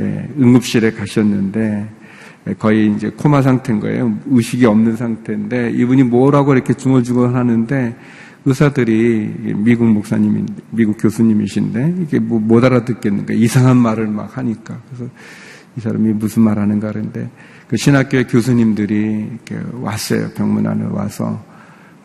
응급실에 0.00 0.92
가셨는데 0.92 1.88
거의 2.58 2.92
이제 2.92 3.10
코마 3.10 3.42
상태인 3.42 3.80
거예요. 3.80 4.18
의식이 4.26 4.66
없는 4.66 4.96
상태인데 4.96 5.70
이분이 5.72 6.04
뭐라고 6.04 6.54
이렇게 6.54 6.74
중얼중얼 6.74 7.34
하는데 7.34 7.94
의사들이 8.44 9.54
미국 9.56 9.86
목사님, 9.86 10.46
미국 10.70 10.96
교수님이신데 11.00 11.96
이게 12.02 12.18
뭐 12.18 12.40
못 12.40 12.64
알아듣겠는가 12.64 13.34
이상한 13.34 13.76
말을 13.76 14.08
막 14.08 14.36
하니까 14.36 14.80
그래서 14.86 15.10
이 15.76 15.80
사람이 15.80 16.12
무슨 16.14 16.42
말 16.42 16.58
하는가 16.58 16.88
그런데 16.90 17.30
그 17.68 17.76
신학교의 17.76 18.26
교수님들이 18.26 19.28
이렇게 19.30 19.58
왔어요. 19.80 20.30
병문 20.30 20.66
안에 20.66 20.84
와서 20.90 21.42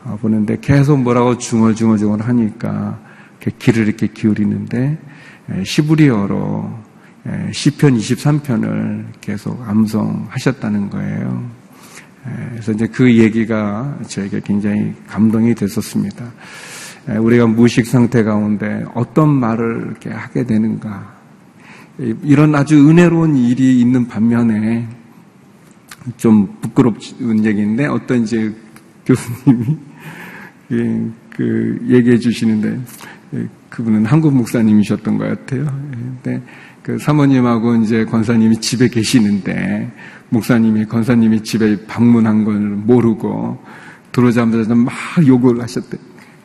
어, 0.03 0.17
보는데 0.21 0.57
계속 0.61 1.01
뭐라고 1.01 1.37
중얼중얼중얼 1.37 2.21
하니까 2.21 2.99
이렇게 3.41 3.57
귀를 3.59 3.87
이렇게 3.87 4.07
기울이는데 4.07 4.97
시브리어로 5.65 6.86
시편 7.51 7.97
23편을 7.97 9.05
계속 9.21 9.61
암송하셨다는 9.67 10.89
거예요. 10.89 11.49
그래서 12.51 12.71
이제 12.71 12.87
그 12.87 13.17
얘기가 13.17 13.99
저에게 14.07 14.41
굉장히 14.43 14.93
감동이 15.07 15.55
됐었습니다. 15.55 16.25
우리가 17.19 17.47
무식 17.47 17.87
상태 17.87 18.23
가운데 18.23 18.83
어떤 18.93 19.29
말을 19.29 19.87
이렇게 19.87 20.09
하게 20.09 20.45
되는가. 20.45 21.15
이런 22.23 22.53
아주 22.53 22.89
은혜로운 22.89 23.37
일이 23.37 23.79
있는 23.79 24.07
반면에 24.07 24.87
좀 26.15 26.57
부끄럽은 26.61 27.43
얘기인데 27.43 27.85
어떤 27.87 28.23
이제 28.23 28.53
교수님이 29.05 29.77
예, 30.71 31.01
그 31.35 31.79
얘기해 31.87 32.17
주시는데 32.17 32.79
예, 33.33 33.47
그분은 33.69 34.05
한국 34.05 34.33
목사님이셨던 34.35 35.17
것 35.17 35.27
같아요. 35.27 35.65
근데 36.23 36.41
그 36.87 36.97
사모님하고 36.97 37.75
이제 37.75 38.05
권사님이 38.05 38.61
집에 38.61 38.87
계시는데 38.87 39.91
목사님이 40.29 40.85
권사님이 40.85 41.43
집에 41.43 41.85
방문한 41.85 42.45
걸 42.45 42.55
모르고 42.59 43.61
들어오자마자 44.13 44.73
막 44.73 44.93
욕을 45.27 45.61
하셨대. 45.61 45.97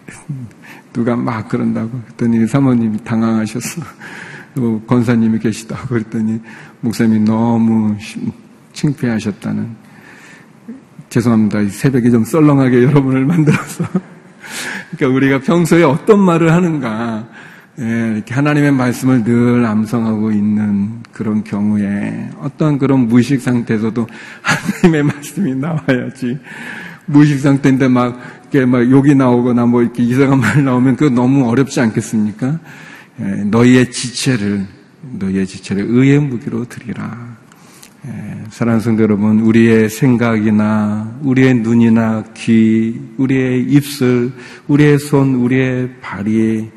누가 0.93 1.15
막 1.15 1.49
그런다고 1.49 1.91
그랬더니 1.91 2.45
사모님이 2.49 3.05
당황하셨어. 3.05 3.83
또 4.57 4.81
권사님이 4.81 5.39
계시다고 5.39 5.87
그랬더니 5.87 6.41
목사님이 6.81 7.21
너무 7.21 7.97
창피하셨다는. 8.73 9.77
죄송합니다. 11.09 11.69
새벽에 11.69 12.11
좀 12.11 12.25
썰렁하게 12.25 12.83
여러분을 12.91 13.27
만들어서. 13.27 13.85
그러니까 14.91 15.17
우리가 15.17 15.39
평소에 15.39 15.85
어떤 15.85 16.19
말을 16.19 16.51
하는가. 16.51 17.29
예, 17.81 18.13
이렇게 18.17 18.35
하나님의 18.35 18.73
말씀을 18.73 19.25
늘 19.25 19.65
암송하고 19.65 20.31
있는 20.31 21.03
그런 21.11 21.43
경우에 21.43 22.29
어떤 22.41 22.79
그런 22.79 23.09
무의식 23.09 23.41
상태에서도 23.41 24.07
하나님의 24.43 25.03
말씀이 25.05 25.55
나와야지. 25.55 26.39
무의식 27.07 27.41
상태인데 27.41 27.89
막, 27.89 28.21
이렇게 28.53 28.67
막 28.67 28.91
욕이 28.91 29.15
나오거나 29.15 29.67
뭐 29.67 29.83
이렇게 29.83 30.03
이상한 30.03 30.39
말 30.39 30.63
나오면 30.63 30.97
그거 30.97 31.11
너무 31.11 31.49
어렵지 31.49 31.81
않겠습니까? 31.81 32.61
예, 33.21 33.25
너희의 33.45 33.91
지체를, 33.91 34.67
너희의 35.19 35.47
지체를 35.47 35.87
의의 35.89 36.19
무기로 36.21 36.67
드리라. 36.67 37.39
예, 38.07 38.45
사랑하는 38.51 38.81
성도 38.83 39.03
여러분, 39.03 39.41
우리의 39.41 39.89
생각이나, 39.89 41.19
우리의 41.23 41.55
눈이나 41.55 42.25
귀, 42.35 43.01
우리의 43.17 43.63
입술, 43.63 44.33
우리의 44.69 44.99
손, 44.99 45.37
우리의 45.37 45.89
발이 46.03 46.71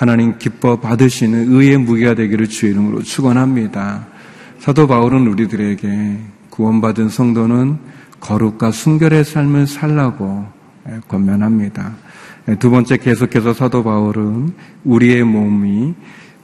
하나님 0.00 0.38
기뻐 0.38 0.80
받으시는 0.80 1.52
의의 1.52 1.76
무기가 1.76 2.14
되기를 2.14 2.48
주의 2.48 2.72
이름으로 2.72 3.02
축원합니다. 3.02 4.06
사도 4.58 4.86
바울은 4.86 5.26
우리들에게 5.26 6.18
구원받은 6.48 7.10
성도는 7.10 7.76
거룩과 8.18 8.70
순결의 8.70 9.24
삶을 9.24 9.66
살라고 9.66 10.46
권면합니다. 11.06 11.96
두 12.60 12.70
번째 12.70 12.96
계속해서 12.96 13.52
사도 13.52 13.84
바울은 13.84 14.54
우리의 14.84 15.22
몸이 15.24 15.92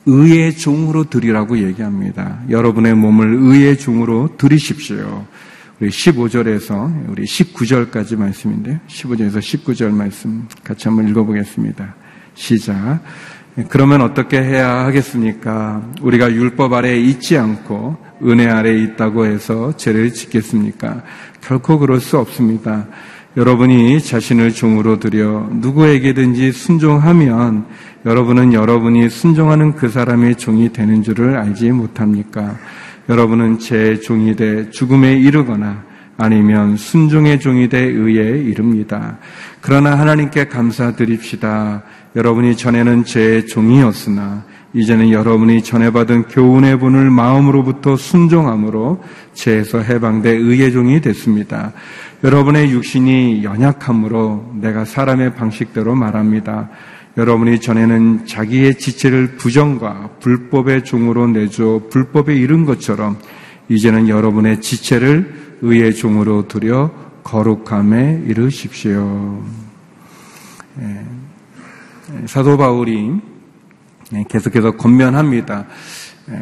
의의 0.05 0.55
종으로 0.55 1.05
드리라고 1.05 1.57
얘기합니다. 1.57 2.43
여러분의 2.51 2.95
몸을 2.95 3.39
의의 3.41 3.79
종으로 3.79 4.37
드리십시오. 4.37 5.27
우리 5.81 5.89
15절에서 5.89 7.09
우리 7.09 7.25
19절까지 7.25 8.19
말씀인데요. 8.19 8.81
15절에서 8.87 9.39
19절 9.39 9.93
말씀 9.93 10.47
같이 10.63 10.89
한번 10.89 11.09
읽어보겠습니다. 11.09 11.95
시작. 12.35 13.01
그러면 13.69 14.03
어떻게 14.03 14.39
해야 14.39 14.85
하겠습니까? 14.85 15.83
우리가 16.03 16.31
율법 16.31 16.75
아래에 16.75 16.99
있지 16.99 17.39
않고 17.39 17.97
은혜 18.25 18.47
아래에 18.49 18.79
있다고 18.83 19.25
해서 19.25 19.75
죄를 19.77 20.13
짓겠습니까? 20.13 21.03
결코 21.41 21.79
그럴 21.79 22.01
수 22.01 22.19
없습니다. 22.19 22.87
여러분이 23.35 24.01
자신을 24.03 24.53
종으로 24.53 24.99
들여 24.99 25.49
누구에게든지 25.53 26.53
순종하면 26.53 27.67
여러분은 28.05 28.53
여러분이 28.53 29.09
순종하는 29.09 29.75
그 29.75 29.89
사람의 29.89 30.37
종이 30.37 30.73
되는 30.73 31.03
줄을 31.03 31.39
알지 31.39 31.73
못합니까? 31.73 32.57
여러분은 33.09 33.59
제 33.59 34.01
종이 34.01 34.37
돼 34.37 34.71
죽음에 34.71 35.15
이르거나 35.15 35.85
아니면 36.19 36.77
순종의 36.77 37.41
종이 37.41 37.69
돼 37.69 37.79
의에 37.79 38.39
이릅니다. 38.39 39.19
그러나 39.61 39.99
하나님께 39.99 40.49
감사드립시다. 40.49 41.83
여러분이 42.17 42.57
전에는 42.57 43.05
제 43.05 43.45
종이었으나 43.45 44.45
이제는 44.73 45.11
여러분이 45.11 45.63
전해받은 45.63 46.25
교훈의 46.25 46.79
분을 46.79 47.11
마음으로부터 47.11 47.97
순종함으로 47.97 49.03
죄에서 49.35 49.81
해방돼 49.81 50.31
의의 50.31 50.73
종이 50.73 51.01
됐습니다. 51.01 51.73
여러분의 52.25 52.71
육신이 52.71 53.45
연약함으로 53.45 54.55
내가 54.61 54.85
사람의 54.87 55.35
방식대로 55.35 55.95
말합니다. 55.95 56.71
여러분이 57.19 57.61
전에는 57.61 58.27
자기의 58.27 58.77
지체를 58.79 59.37
부정과 59.37 60.11
불법의 60.21 60.85
종으로 60.85 61.27
내줘 61.29 61.83
불법에 61.91 62.35
이른 62.35 62.65
것처럼 62.65 63.19
이제는 63.69 64.09
여러분의 64.09 64.61
지체를 64.63 65.59
의의 65.63 65.95
종으로 65.95 66.49
들여 66.49 66.91
거룩함에 67.25 68.25
이르십시오. 68.27 69.43
예. 70.81 71.16
사도 72.27 72.57
바울이 72.57 73.13
계속해서 74.29 74.73
건면합니다. 74.73 75.67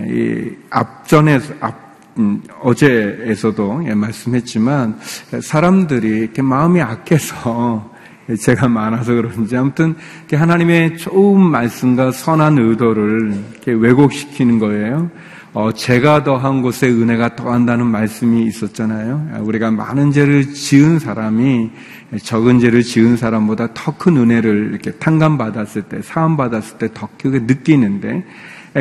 이 0.09 0.50
앞전에 0.70 1.40
앞 1.61 1.85
음, 2.18 2.42
어제에서도 2.61 3.83
예, 3.87 3.94
말씀했지만 3.94 5.00
사람들이 5.42 6.20
이렇게 6.20 6.42
마음이 6.42 6.81
악해서 6.81 7.92
제가 8.40 8.68
많아서 8.68 9.14
그런지 9.14 9.57
아무튼 9.57 9.96
하나님의 10.33 10.96
좋은 10.96 11.40
말씀과 11.40 12.12
선한 12.12 12.59
의도를 12.59 13.35
왜곡시키는 13.66 14.59
거예요. 14.61 15.11
어, 15.56 15.70
죄가 15.72 16.24
더한 16.24 16.62
곳에 16.62 16.88
은혜가 16.88 17.36
더한다는 17.36 17.86
말씀이 17.86 18.44
있었잖아요. 18.46 19.38
우리가 19.42 19.70
많은 19.70 20.10
죄를 20.10 20.52
지은 20.52 20.98
사람이 20.98 21.70
적은 22.24 22.58
죄를 22.58 22.82
지은 22.82 23.16
사람보다 23.16 23.68
더 23.72 23.92
큰 23.96 24.16
은혜를 24.16 24.70
이렇게 24.72 24.90
탕감받았을 24.90 25.82
때, 25.82 26.02
사함받았을 26.02 26.78
때 26.78 26.88
더 26.92 27.08
크게 27.22 27.40
느끼는데, 27.40 28.24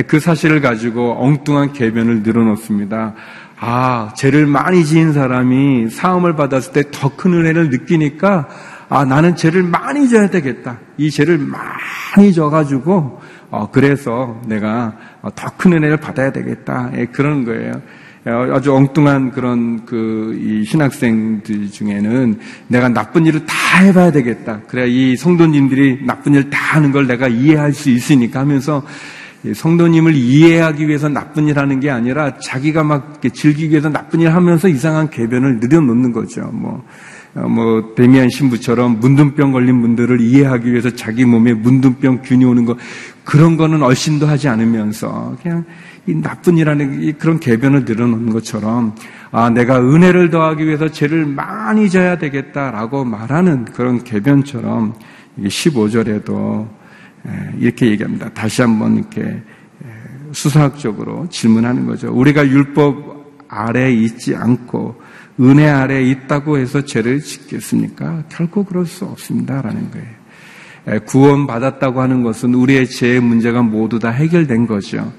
그 0.08 0.20
사실을 0.20 0.62
가지고 0.62 1.16
엉뚱한 1.24 1.74
개변을 1.74 2.24
늘어놓습니다. 2.24 3.14
아, 3.60 4.12
죄를 4.18 4.48
많이 4.48 4.84
지은 4.84 5.14
사람이 5.14 5.90
사함을 5.92 6.36
받았을 6.36 6.74
때 6.74 6.84
더 6.90 7.10
큰 7.10 7.34
은혜를 7.34 7.70
느끼니까, 7.70 8.48
아, 8.90 9.06
나는 9.06 9.36
죄를 9.36 9.62
많이 9.62 10.10
져야 10.10 10.32
되겠다. 10.32 10.80
이 10.98 11.12
죄를 11.12 11.38
많이 11.38 12.34
져가지고, 12.34 13.22
어, 13.52 13.70
그래서 13.72 14.42
내가 14.48 14.96
더 15.32 15.52
큰 15.58 15.74
은혜를 15.74 15.98
받아야 15.98 16.32
되겠다. 16.32 16.92
예, 16.96 17.06
그런 17.06 17.46
거예요. 17.46 17.82
어, 18.26 18.54
아주 18.54 18.74
엉뚱한 18.74 19.32
그런 19.32 19.86
그 19.86 20.64
신학생들 20.66 21.72
중에는 21.72 22.40
내가 22.68 22.88
나쁜 22.90 23.26
일을 23.26 23.46
다 23.46 23.84
해봐야 23.84 24.12
되겠다. 24.12 24.62
그래야 24.68 24.86
이 24.86 25.16
성도님들이 25.18 26.06
나쁜 26.06 26.34
일 26.34 26.50
다 26.50 26.58
하는 26.76 26.92
걸 26.92 27.08
내가 27.08 27.28
이해할 27.28 27.74
수 27.74 27.90
있으니까 27.90 28.40
하면서 28.40 28.84
성도님을 29.54 30.16
이해하기 30.16 30.88
위해서 30.88 31.10
나쁜 31.10 31.50
일 31.50 31.60
하는 31.60 31.82
게 31.82 31.90
아니라 31.90 32.38
자기가 32.38 32.84
막 32.84 33.22
즐기기 33.22 33.72
위해서 33.72 33.90
나쁜 33.90 34.22
일 34.22 34.30
하면서 34.34 34.70
이상한 34.70 35.10
개변을 35.10 35.60
늘여놓는 35.60 36.14
거죠. 36.14 36.50
뭐 36.54 36.82
어, 37.36 37.48
뭐 37.48 37.94
데미안 37.96 38.30
신부처럼 38.30 39.00
문둥병 39.00 39.52
걸린 39.52 39.82
분들을 39.82 40.22
이해하기 40.22 40.72
위해서 40.72 40.92
자기 40.92 41.26
몸에 41.26 41.54
문둥병 41.54 42.22
균이 42.24 42.46
오는 42.46 42.64
거 42.64 42.78
그런 43.24 43.58
거는 43.58 43.82
얼씬도 43.84 44.28
하지 44.28 44.48
않으면서 44.48 45.36
그냥 45.42 45.66
이 46.06 46.14
나쁜 46.14 46.58
이라는 46.58 47.18
그런 47.18 47.40
개변을 47.40 47.86
늘어놓는 47.86 48.34
것처럼 48.34 48.96
아 49.32 49.50
내가 49.50 49.80
은혜를 49.80 50.30
더하기 50.30 50.66
위해서 50.66 50.90
죄를 50.90 51.26
많이 51.26 51.90
져야 51.90 52.18
되겠다라고 52.18 53.06
말하는 53.06 53.66
그런 53.66 54.04
개변처럼 54.04 54.94
15절에도 55.40 56.68
이렇게 57.58 57.88
얘기합니다. 57.88 58.30
다시 58.34 58.62
한번 58.62 58.98
이렇게 58.98 59.42
수사학적으로 60.34 61.28
질문하는 61.30 61.86
거죠. 61.86 62.12
우리가 62.12 62.46
율법 62.46 63.46
아래 63.48 63.92
있지 63.92 64.36
않고 64.36 65.02
은혜 65.40 65.70
아래 65.70 66.02
있다고 66.02 66.58
해서 66.58 66.84
죄를 66.84 67.22
짓겠습니까? 67.22 68.24
결코 68.30 68.64
그럴 68.64 68.86
수 68.86 69.06
없습니다라는 69.06 69.92
거예요. 69.92 70.23
구원 71.06 71.48
받았다고 71.48 72.02
하는 72.02 72.24
것은 72.24 72.54
우리의 72.54 72.88
죄의 72.90 73.22
문제가 73.22 73.62
모두 73.62 74.00
다 74.00 74.10
해결된 74.10 74.68
거죠. 74.68 75.12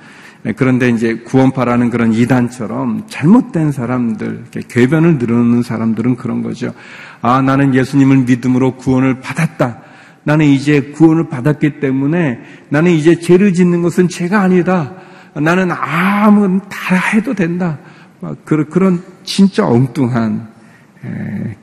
그런데 0.56 0.90
이제 0.90 1.16
구원파라는 1.16 1.88
그런 1.88 2.12
이단처럼 2.12 3.04
잘못된 3.08 3.72
사람들, 3.72 4.44
궤변을 4.68 5.16
늘어놓는 5.16 5.62
사람들은 5.62 6.16
그런 6.16 6.42
거죠. 6.42 6.74
아, 7.22 7.40
나는 7.40 7.74
예수님을 7.74 8.18
믿음으로 8.18 8.76
구원을 8.76 9.20
받았다. 9.20 9.80
나는 10.24 10.46
이제 10.46 10.80
구원을 10.80 11.28
받았기 11.28 11.80
때문에 11.80 12.40
나는 12.68 12.92
이제 12.92 13.18
죄를 13.18 13.54
짓는 13.54 13.80
것은 13.80 14.08
죄가 14.08 14.40
아니다. 14.40 14.92
나는 15.34 15.70
아무 15.72 16.60
다 16.68 16.96
해도 17.14 17.34
된다. 17.34 17.78
그런 18.44 19.02
진짜 19.22 19.66
엉뚱한 19.66 20.53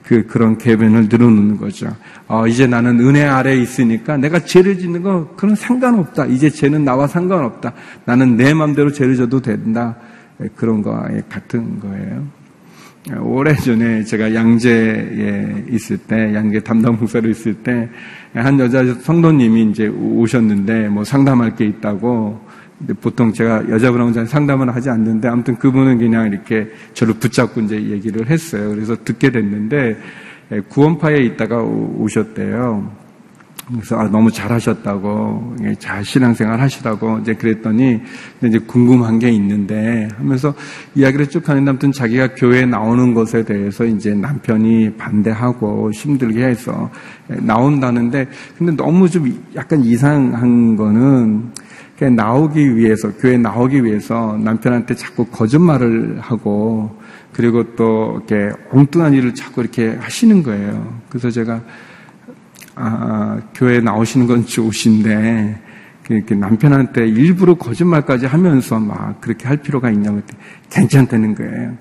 그 0.04 0.25
그런 0.27 0.58
개변을 0.58 1.08
늘어놓는 1.10 1.58
거죠. 1.58 1.88
어, 2.27 2.47
이제 2.47 2.67
나는 2.67 2.99
은혜 2.99 3.23
아래에 3.23 3.58
있으니까 3.58 4.17
내가 4.17 4.39
죄를 4.39 4.77
짓는 4.77 5.01
거 5.01 5.34
그런 5.36 5.56
상관없다. 5.56 6.25
이제 6.25 6.49
죄는 6.49 6.84
나와 6.84 7.08
상관없다. 7.08 7.73
나는 8.06 8.38
내 8.38 8.54
마음대로 8.54 8.91
죄를 8.91 9.15
져도 9.15 9.41
된다. 9.41 9.95
그런 10.56 10.82
거에 10.82 11.21
같은 11.30 11.80
거예요. 11.80 12.41
오래전에 13.19 14.04
제가 14.04 14.34
양재에 14.36 15.65
있을 15.69 15.97
때, 15.97 16.34
양재 16.36 16.60
담당 16.60 16.97
목사로 16.99 17.30
있을 17.30 17.56
때, 17.56 17.89
한 18.34 18.60
여자 18.60 18.84
성도님이 18.86 19.71
이제 19.71 19.88
오셨는데, 19.88 20.89
뭐 20.89 21.04
상담할 21.04 21.56
게 21.56 21.65
있다고, 21.65 22.39
보통 23.00 23.32
제가 23.34 23.70
여자분하고 23.70 24.12
잘 24.12 24.28
상담을 24.28 24.74
하지 24.74 24.89
않는데 24.89 25.28
아무튼 25.28 25.56
그분은 25.58 25.98
그냥 26.00 26.28
이렇게 26.28 26.67
저를 26.94 27.15
붙잡고 27.15 27.62
이제 27.62 27.76
얘기를 27.76 28.30
했어요. 28.30 28.70
그래서 28.70 28.96
듣게 29.04 29.32
됐는데 29.32 29.98
예, 30.52 30.60
구원파에 30.60 31.20
있다가 31.22 31.62
오셨대요. 31.62 33.02
그래서 33.74 33.98
아, 33.98 34.04
너무 34.10 34.32
잘하셨다고 34.32 35.56
예, 35.63 35.76
잘 35.76 36.04
신앙생활 36.04 36.60
하시라고 36.60 37.20
이제 37.20 37.34
그랬더니 37.34 38.02
이제 38.44 38.60
궁금한 38.60 39.17
게 39.20 39.30
있는데 39.30 40.10
하면서 40.17 40.54
이야기를 40.96 41.28
쭉 41.28 41.48
하는데 41.48 41.70
아무튼 41.70 41.91
자기가 41.91 42.36
교회에 42.36 42.65
나오는 42.65 43.13
것에 43.13 43.44
대해서 43.44 43.86
이제 43.86 44.13
남편이 44.13 44.96
반대하고 44.98 45.91
힘들게 45.91 46.44
해서 46.44 46.89
예, 47.32 47.36
나온다는데 47.36 48.28
근데 48.58 48.74
너무 48.74 49.10
좀 49.10 49.32
약간 49.56 49.84
이상한 49.84 50.76
거는 50.76 51.52
나오기 52.10 52.76
위해서, 52.76 53.12
교회 53.14 53.38
나오기 53.38 53.84
위해서 53.84 54.38
남편한테 54.42 54.96
자꾸 54.96 55.26
거짓말을 55.26 56.20
하고, 56.20 57.00
그리고 57.32 57.76
또 57.76 58.22
이렇게 58.28 58.56
엉뚱한 58.72 59.14
일을 59.14 59.34
자꾸 59.34 59.62
이렇게 59.62 59.96
하시는 60.00 60.44
거예요. 60.44 61.02
그래서 61.10 61.30
제가, 61.30 61.62
아, 62.76 63.42
교회 63.54 63.80
나오시는 63.80 64.28
건 64.28 64.46
좋으신데, 64.46 65.62
이렇게 66.10 66.36
남편한테 66.36 67.08
일부러 67.08 67.56
거짓말까지 67.56 68.26
하면서 68.26 68.80
막 68.80 69.22
그렇게 69.22 69.48
할 69.48 69.58
필요가 69.58 69.90
있냐고 69.90 70.22
괜찮다는 70.70 71.36
거예요. 71.36 71.78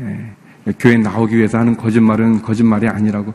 예. 0.00 0.72
교회 0.78 0.96
나오기 0.96 1.36
위해서 1.36 1.58
하는 1.58 1.76
거짓말은 1.76 2.42
거짓말이 2.42 2.86
아니라고. 2.88 3.32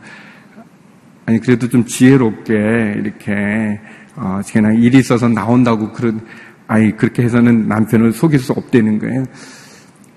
아니, 1.26 1.40
그래도 1.40 1.68
좀 1.68 1.86
지혜롭게 1.86 2.54
이렇게 2.98 3.80
어, 4.17 4.41
그냥 4.51 4.82
일이 4.82 4.97
있어서 4.97 5.30
나온다고 5.30 5.93
그런, 5.93 6.21
아이, 6.67 6.91
그렇게 6.91 7.23
해서는 7.23 7.67
남편을 7.67 8.12
속일 8.12 8.39
수 8.39 8.51
없다는 8.51 8.99
거예요. 8.99 9.25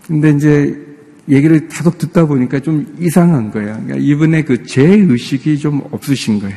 근데 0.06 0.30
이제 0.30 0.86
얘기를 1.28 1.68
계속 1.68 1.98
듣다 1.98 2.24
보니까 2.24 2.60
좀 2.60 2.96
이상한 2.98 3.50
거예요. 3.50 3.74
그러니까 3.74 3.96
이분의 3.98 4.44
그 4.46 4.64
죄의식이 4.64 5.58
좀 5.58 5.82
없으신 5.90 6.40
거예요. 6.40 6.56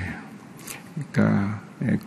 그러니까, 1.12 1.62
예, 1.84 1.98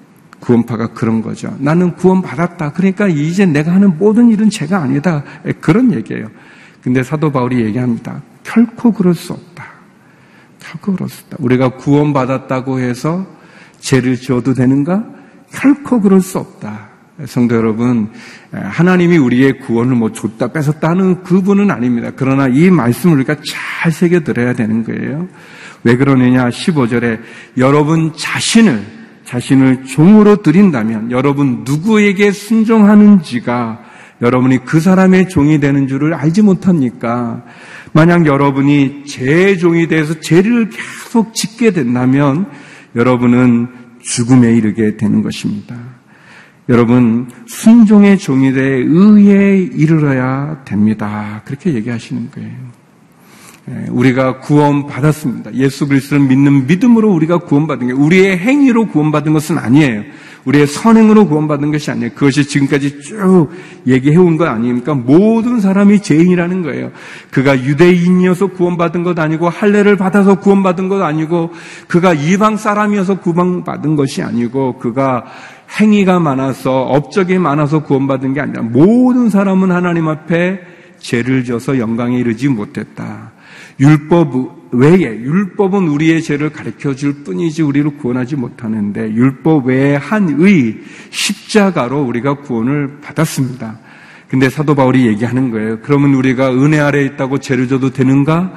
구원파가 0.41 0.89
그런 0.89 1.21
거죠. 1.23 1.55
나는 1.59 1.95
구원받았다. 1.95 2.73
그러니까 2.73 3.07
이제 3.07 3.45
내가 3.45 3.75
하는 3.75 3.99
모든 3.99 4.31
일은 4.31 4.49
죄가 4.49 4.79
아니다. 4.79 5.23
예, 5.47 5.53
그런 5.53 5.93
얘기예요. 5.93 6.29
근데 6.83 7.03
사도 7.03 7.31
바울이 7.31 7.63
얘기합니다. 7.63 8.23
결코 8.43 8.91
그럴 8.93 9.15
수 9.15 9.35
없다. 9.35 9.67
결코 10.61 10.95
그럴 10.95 11.09
수 11.11 11.25
없다. 11.25 11.37
우리가 11.41 11.77
구원받았다고 11.77 12.81
해서 12.81 13.27
죄를 13.81 14.17
지어도 14.17 14.55
되는가? 14.55 15.17
결코 15.53 16.01
그럴 16.01 16.21
수 16.21 16.39
없다. 16.39 16.89
성도 17.25 17.57
여러분, 17.57 18.11
하나님이 18.53 19.17
우리의 19.17 19.61
구원을 19.61 19.97
뭐 19.97 20.13
줬다 20.13 20.53
뺏었다 20.53 20.91
하는 20.91 21.23
그분은 21.23 21.71
아닙니다. 21.71 22.11
그러나 22.15 22.47
이 22.47 22.71
말씀을 22.71 23.17
우리가 23.17 23.37
잘 23.47 23.91
새겨들어야 23.91 24.53
되는 24.53 24.85
거예요. 24.85 25.27
왜 25.83 25.97
그러느냐? 25.97 26.51
15절에 26.51 27.21
여러분 27.57 28.13
자신을, 28.15 28.85
자신을 29.25 29.85
종으로 29.85 30.43
드린다면 30.43 31.11
여러분 31.11 31.63
누구에게 31.65 32.33
순종하는지가 32.33 33.81
여러분이 34.21 34.65
그 34.65 34.81
사람의 34.81 35.29
종이 35.29 35.59
되는 35.61 35.87
줄을 35.89 36.15
알지 36.15 36.43
못합니까? 36.43 37.45
만약 37.93 38.27
여러분이 38.27 39.05
제 39.07 39.57
종이 39.57 39.89
돼서 39.89 40.21
죄를 40.21 40.71
계속 40.71 41.35
짓게 41.35 41.71
된다면 41.71 42.47
여러분은 42.95 43.86
죽음에 44.07 44.55
이르게 44.55 44.97
되는 44.97 45.23
것입니다. 45.23 45.77
여러분, 46.69 47.29
순종의 47.47 48.19
돼 48.53 48.63
의에 48.87 49.59
이르러야 49.59 50.65
됩니다. 50.65 51.43
그렇게 51.45 51.75
얘기하시는 51.75 52.31
거예요. 52.33 52.77
예, 53.69 53.87
우리가 53.91 54.41
구원받았습니다. 54.41 55.55
예수 55.55 55.89
그리스도를 55.89 56.25
믿는 56.27 56.67
믿음으로 56.67 57.13
우리가 57.13 57.39
구원받은 57.39 57.89
게 57.89 57.93
우리의 57.93 58.39
행위로 58.39 58.89
구원받은 58.89 59.33
것은 59.33 59.59
아니에요. 59.59 60.05
우리의 60.47 60.67
선행으로 60.67 61.27
구원받은 61.29 61.73
것이 61.73 61.91
아니에요. 61.91 62.11
그것이 62.15 62.47
지금까지 62.47 63.01
쭉 63.03 63.51
얘기해 63.87 64.17
온 64.17 64.37
것 64.37 64.47
아닙니까? 64.49 64.95
모든 64.95 65.61
사람이 65.61 66.01
죄인이라는 66.03 66.63
거예요. 66.63 66.93
그가 67.31 67.59
유대인이어서 67.59 68.49
구원받은 68.49 69.03
것 69.03 69.19
아니고 69.19 69.49
할례를 69.49 69.97
받아서 69.97 70.37
구원받은 70.41 70.89
것 70.89 71.03
아니고 71.03 71.51
그가 71.89 72.15
이방 72.15 72.57
사람이어서 72.57 73.21
구원받은 73.21 73.97
것이 73.97 74.23
아니고 74.23 74.79
그가 74.79 75.25
행위가 75.81 76.21
많아서 76.21 76.83
업적이 76.83 77.39
많아서 77.39 77.83
구원받은 77.83 78.35
게 78.35 78.41
아니라 78.41 78.63
모든 78.63 79.29
사람은 79.29 79.73
하나님 79.73 80.09
앞에 80.09 80.61
죄를 80.99 81.45
져서 81.45 81.79
영광에 81.79 82.19
이르지 82.19 82.49
못했다. 82.49 83.33
율법 83.79 84.57
외에 84.73 85.01
율법은 85.01 85.89
우리의 85.89 86.23
죄를 86.23 86.51
가르쳐 86.51 86.95
줄 86.95 87.25
뿐이지 87.25 87.63
우리를 87.63 87.97
구원하지 87.99 88.37
못하는데 88.37 89.13
율법 89.13 89.67
외에 89.67 89.97
한의 89.97 90.79
십자가로 91.11 92.03
우리가 92.03 92.39
구원을 92.41 93.01
받았습니다. 93.01 93.79
근데 94.29 94.51
사도 94.51 94.75
바울이 94.75 95.07
얘기하는 95.07 95.51
거예요. 95.51 95.79
그러면 95.83 96.15
우리가 96.15 96.53
은혜 96.53 96.81
아래 96.81 97.05
있다고 97.05 97.39
죄를 97.39 97.69
져도 97.69 97.91
되는가? 97.91 98.55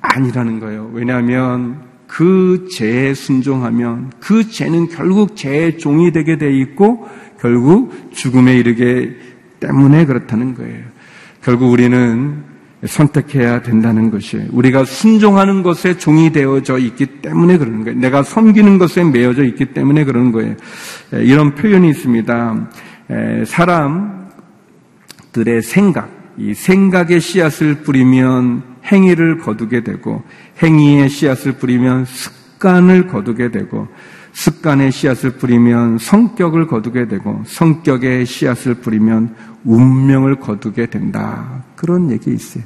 아니라는 0.00 0.60
거예요. 0.60 0.90
왜냐하면 0.92 1.88
그 2.06 2.68
죄에 2.70 3.14
순종하면 3.14 4.12
그 4.20 4.48
죄는 4.48 4.88
결국 4.88 5.36
죄의 5.36 5.78
종이 5.78 6.12
되게 6.12 6.38
돼 6.38 6.56
있고 6.56 7.08
결국 7.40 7.92
죽음에 8.12 8.56
이르게 8.56 9.16
때문에 9.60 10.06
그렇다는 10.06 10.54
거예요. 10.54 10.84
결국 11.42 11.72
우리는 11.72 12.44
선택해야 12.86 13.62
된다는 13.62 14.10
것이 14.10 14.36
우리가 14.52 14.84
순종하는 14.84 15.62
것에 15.62 15.98
종이 15.98 16.30
되어져 16.30 16.78
있기 16.78 17.06
때문에 17.22 17.58
그러는 17.58 17.84
거예요. 17.84 17.98
내가 17.98 18.22
섬기는 18.22 18.78
것에 18.78 19.02
매여져 19.02 19.44
있기 19.44 19.66
때문에 19.66 20.04
그러는 20.04 20.30
거예요. 20.30 20.54
이런 21.12 21.54
표현이 21.54 21.90
있습니다. 21.90 22.68
사람들의 23.46 24.30
생각, 25.62 26.10
이 26.36 26.54
생각의 26.54 27.20
씨앗을 27.20 27.82
뿌리면 27.82 28.62
행위를 28.84 29.38
거두게 29.38 29.82
되고 29.82 30.22
행위의 30.62 31.08
씨앗을 31.08 31.54
뿌리면 31.54 32.04
습관을 32.04 33.08
거두게 33.08 33.50
되고 33.50 33.88
습관의 34.38 34.92
씨앗을 34.92 35.30
뿌리면 35.32 35.98
성격을 35.98 36.68
거두게 36.68 37.08
되고 37.08 37.42
성격의 37.44 38.24
씨앗을 38.24 38.74
뿌리면 38.74 39.34
운명을 39.64 40.36
거두게 40.36 40.86
된다. 40.86 41.64
그런 41.74 42.12
얘기 42.12 42.32
있어요. 42.32 42.62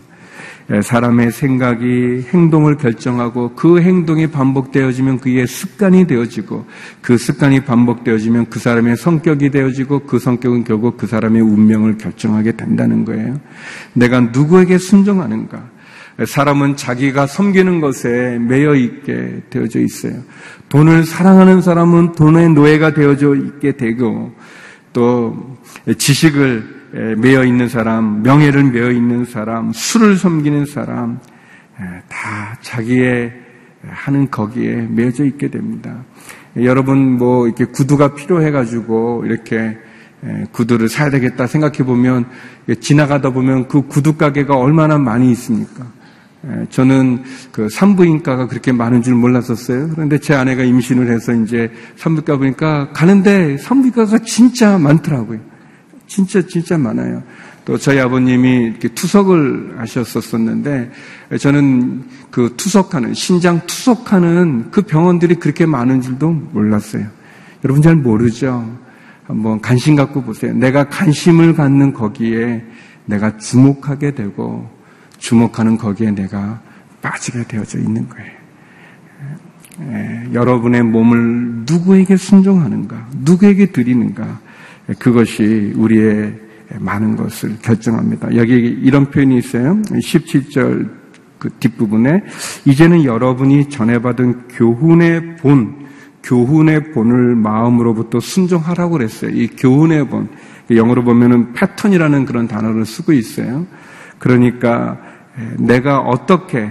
사람의 0.82 1.32
생각이 1.32 2.26
행동을 2.30 2.76
결정하고 2.76 3.54
그 3.54 3.80
행동이 3.80 4.26
반복되어지면 4.26 5.20
그의 5.20 5.46
습관이 5.46 6.06
되어지고 6.06 6.66
그 7.00 7.16
습관이 7.16 7.60
반복되어지면 7.60 8.50
그 8.50 8.58
사람의 8.58 8.98
성격이 8.98 9.50
되어지고 9.50 10.00
그 10.00 10.18
성격은 10.18 10.64
결국 10.64 10.98
그 10.98 11.06
사람의 11.06 11.40
운명을 11.40 11.96
결정하게 11.96 12.52
된다는 12.52 13.06
거예요. 13.06 13.40
내가 13.94 14.20
누구에게 14.20 14.76
순종하는가? 14.76 15.71
사람은 16.26 16.76
자기가 16.76 17.26
섬기는 17.26 17.80
것에 17.80 18.38
매여 18.38 18.74
있게 18.74 19.42
되어져 19.50 19.80
있어요. 19.80 20.22
돈을 20.68 21.04
사랑하는 21.04 21.62
사람은 21.62 22.12
돈의 22.12 22.50
노예가 22.50 22.94
되어져 22.94 23.34
있게 23.34 23.72
되고 23.76 24.32
또 24.92 25.58
지식을 25.96 27.16
매여 27.18 27.44
있는 27.44 27.68
사람, 27.68 28.22
명예를 28.22 28.64
매여 28.64 28.90
있는 28.90 29.24
사람, 29.24 29.72
술을 29.72 30.16
섬기는 30.16 30.66
사람 30.66 31.18
다 32.08 32.58
자기의 32.60 33.32
하는 33.88 34.30
거기에 34.30 34.86
매여져 34.90 35.24
있게 35.24 35.48
됩니다. 35.48 36.04
여러분 36.56 37.16
뭐 37.16 37.46
이렇게 37.46 37.64
구두가 37.64 38.14
필요해 38.14 38.50
가지고 38.50 39.24
이렇게 39.24 39.78
구두를 40.52 40.88
사야 40.88 41.10
되겠다 41.10 41.46
생각해 41.46 41.78
보면 41.78 42.26
지나가다 42.80 43.30
보면 43.30 43.68
그 43.68 43.82
구두 43.82 44.16
가게가 44.16 44.56
얼마나 44.56 44.98
많이 44.98 45.32
있습니까? 45.32 45.86
예, 46.44 46.66
저는 46.70 47.22
그 47.52 47.68
산부인과가 47.68 48.48
그렇게 48.48 48.72
많은 48.72 49.02
줄 49.02 49.14
몰랐었어요. 49.14 49.90
그런데 49.90 50.18
제 50.18 50.34
아내가 50.34 50.64
임신을 50.64 51.10
해서 51.10 51.32
이제 51.32 51.70
산부인과 51.96 52.36
보니까 52.36 52.90
가는데 52.92 53.58
산부인과가 53.58 54.18
진짜 54.20 54.78
많더라고요. 54.78 55.38
진짜 56.06 56.42
진짜 56.46 56.76
많아요. 56.76 57.22
또 57.64 57.78
저희 57.78 58.00
아버님이 58.00 58.64
이렇게 58.64 58.88
투석을 58.88 59.76
하셨었었는데 59.78 60.90
저는 61.38 62.02
그 62.30 62.54
투석하는 62.56 63.14
신장 63.14 63.60
투석하는 63.66 64.72
그 64.72 64.82
병원들이 64.82 65.36
그렇게 65.36 65.64
많은 65.64 66.00
줄도 66.00 66.30
몰랐어요. 66.52 67.06
여러분 67.64 67.80
잘 67.82 67.94
모르죠. 67.94 68.68
한번 69.24 69.60
관심 69.60 69.94
갖고 69.94 70.22
보세요. 70.22 70.52
내가 70.52 70.88
관심을 70.88 71.54
갖는 71.54 71.92
거기에 71.92 72.64
내가 73.06 73.38
주목하게 73.38 74.16
되고 74.16 74.68
주목하는 75.22 75.78
거기에 75.78 76.10
내가 76.10 76.60
빠지게 77.00 77.44
되어져 77.44 77.78
있는 77.78 78.08
거예요. 78.08 78.32
에, 79.80 80.32
여러분의 80.34 80.82
몸을 80.82 81.64
누구에게 81.64 82.16
순종하는가, 82.16 83.08
누구에게 83.18 83.66
드리는가, 83.72 84.40
그것이 84.98 85.72
우리의 85.76 86.34
많은 86.78 87.16
것을 87.16 87.56
결정합니다. 87.62 88.34
여기 88.36 88.54
이런 88.54 89.10
표현이 89.10 89.38
있어요. 89.38 89.80
17절 89.82 90.90
그 91.38 91.50
뒷부분에 91.60 92.24
이제는 92.64 93.04
여러분이 93.04 93.68
전해받은 93.68 94.48
교훈의 94.48 95.36
본, 95.36 95.86
교훈의 96.24 96.92
본을 96.92 97.36
마음으로부터 97.36 98.18
순종하라고 98.20 98.92
그랬어요. 98.98 99.30
이 99.30 99.46
교훈의 99.48 100.08
본, 100.08 100.28
영어로 100.70 101.04
보면은 101.04 101.52
패턴이라는 101.52 102.26
그런 102.26 102.48
단어를 102.48 102.84
쓰고 102.84 103.12
있어요. 103.12 103.66
그러니까 104.18 105.00
내가 105.58 106.00
어떻게 106.00 106.70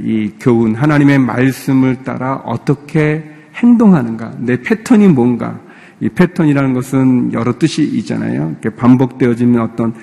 이 0.00 0.32
교훈, 0.40 0.74
하나님의 0.74 1.18
말씀을 1.18 2.02
따라 2.04 2.36
어떻게 2.44 3.24
행동하는가, 3.54 4.32
내 4.38 4.60
패턴이 4.60 5.08
뭔가, 5.08 5.60
이 6.00 6.08
패턴이라는 6.08 6.72
것은 6.72 7.32
여러 7.32 7.58
뜻이 7.58 7.82
있잖아요. 7.82 8.56
반복되어지는 8.76 9.60
어떤 9.60 9.94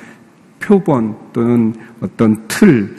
표본 0.59 1.15
또는 1.33 1.73
어떤 1.99 2.47
틀, 2.47 2.95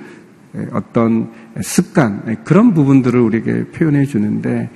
어떤 0.72 1.30
습관, 1.60 2.36
그런 2.44 2.74
부분들을 2.74 3.20
우리에게 3.20 3.64
표현해 3.66 4.04
주는데, 4.04 4.70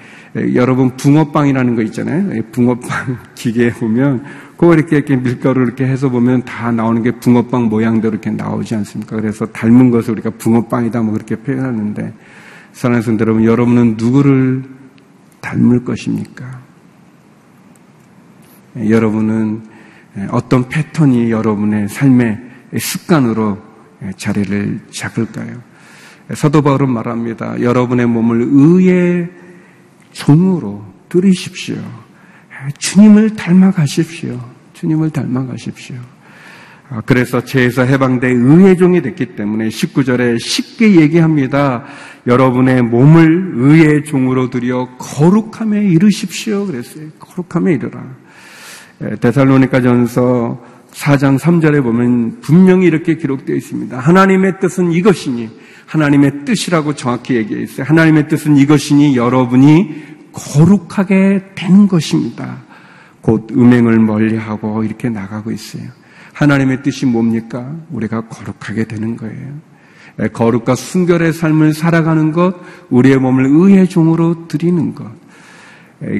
여러분 0.55 0.97
붕어빵이라는 0.97 1.75
거 1.75 1.83
있잖아요. 1.83 2.43
붕어빵 2.53 3.19
기계에 3.35 3.71
보면 3.71 4.25
그거 4.57 4.75
이렇게, 4.75 4.97
이렇게 4.97 5.17
밀가루 5.17 5.63
이렇게 5.63 5.85
해서 5.85 6.09
보면 6.09 6.45
다 6.45 6.71
나오는 6.71 7.03
게 7.03 7.13
붕어빵 7.13 7.65
모양대로 7.65 8.15
이렇게 8.15 8.31
나오지 8.31 8.75
않습니까? 8.77 9.17
그래서 9.17 9.47
닮은 9.47 9.91
것을 9.91 10.13
우리가 10.13 10.31
붕어빵이다 10.31 11.03
뭐 11.03 11.13
그렇게 11.13 11.37
표현하는데 11.37 12.15
사랑하는 12.73 13.03
성도 13.03 13.23
여러분, 13.23 13.45
여러분은 13.45 13.95
누구를 13.97 14.65
닮을 15.41 15.85
것입니까? 15.85 16.61
예, 18.79 18.91
여러분은 18.91 19.63
예, 20.19 20.27
어떤 20.31 20.69
패턴이 20.69 21.31
여러분의 21.31 21.89
삶의 21.89 22.41
습관으로 22.79 23.59
예, 23.59 23.74
자리를 24.17 24.81
잡을까요? 24.91 25.63
사도 26.33 26.63
바울은 26.63 26.91
말합니다. 26.91 27.61
여러분의 27.61 28.07
몸을 28.07 28.47
의의 28.51 29.29
종으로 30.13 30.85
들이십시오. 31.09 31.77
주님을 32.79 33.37
닮아가십시오. 33.37 34.41
주님을 34.73 35.11
닮아가십시오. 35.11 35.97
아, 36.91 37.01
그래서 37.05 37.43
죄에서 37.45 37.83
해방돼 37.83 38.29
의의 38.31 38.77
종이 38.77 39.03
됐기 39.03 39.37
때문에 39.37 39.69
19절에 39.69 40.39
쉽게 40.39 41.01
얘기합니다. 41.01 41.85
여러분의 42.27 42.83
몸을 42.83 43.53
의의 43.57 44.05
종으로 44.05 44.51
들여 44.51 44.97
거룩함에 44.99 45.85
이르십시오. 45.85 46.67
그랬어요. 46.67 47.09
거룩함에 47.19 47.75
이르라. 47.75 48.03
데살로니가 49.21 49.81
전서 49.83 50.63
4장 50.95 51.39
3절에 51.39 51.83
보면 51.83 52.41
분명히 52.41 52.87
이렇게 52.87 53.17
기록되어 53.17 53.57
있습니다. 53.57 53.99
하나님의 53.99 54.61
뜻은 54.61 54.93
이것이니 54.93 55.51
하나님의 55.87 56.45
뜻이라고 56.45 56.95
정확히 56.95 57.35
얘기해 57.35 57.63
있어요. 57.63 57.87
하나님의 57.87 58.29
뜻은 58.29 58.57
이것이니 58.57 59.17
여러분이 59.17 60.05
거룩하게 60.33 61.51
되는 61.55 61.89
것입니다. 61.89 62.63
곧 63.21 63.49
음행을 63.51 63.99
멀리하고 63.99 64.85
이렇게 64.85 65.09
나가고 65.09 65.51
있어요. 65.51 65.85
하나님의 66.33 66.83
뜻이 66.83 67.07
뭡니까? 67.07 67.75
우리가 67.91 68.29
거룩하게 68.29 68.85
되는 68.85 69.17
거예요. 69.17 69.55
거룩과 70.33 70.75
순결의 70.75 71.33
삶을 71.33 71.75
살아가는 71.75 72.33
것, 72.33 72.55
우리의 72.91 73.19
몸을 73.19 73.47
의의 73.47 73.89
종으로 73.89 74.47
드리는 74.47 74.95
것. 74.95 75.07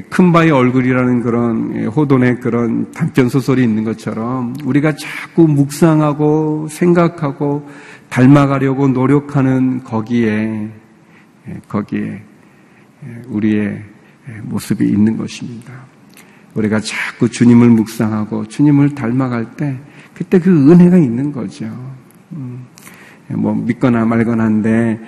큰 0.09 0.31
바의 0.31 0.51
얼굴이라는 0.51 1.21
그런 1.21 1.87
호돈의 1.87 2.39
그런 2.39 2.91
단편 2.91 3.29
소설이 3.29 3.63
있는 3.63 3.83
것처럼 3.83 4.55
우리가 4.63 4.95
자꾸 4.95 5.47
묵상하고 5.47 6.67
생각하고 6.69 7.67
닮아가려고 8.09 8.87
노력하는 8.87 9.83
거기에 9.83 10.69
거기에 11.67 12.21
우리의 13.27 13.83
모습이 14.43 14.87
있는 14.87 15.17
것입니다. 15.17 15.73
우리가 16.55 16.79
자꾸 16.79 17.29
주님을 17.29 17.69
묵상하고 17.69 18.47
주님을 18.47 18.95
닮아갈 18.95 19.55
때 19.55 19.77
그때 20.13 20.39
그 20.39 20.71
은혜가 20.71 20.97
있는 20.97 21.31
거죠. 21.31 21.65
음, 22.31 22.65
뭐 23.29 23.53
믿거나 23.53 24.05
말거나 24.05 24.45
한데 24.45 24.99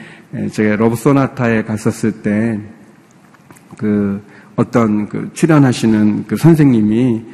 제가 0.52 0.76
러브소나타에 0.76 1.64
갔었을 1.64 2.22
때그 2.22 4.22
어떤 4.58 5.08
그 5.08 5.30
출연하시는 5.34 6.26
그 6.28 6.36
선생님이 6.36 7.26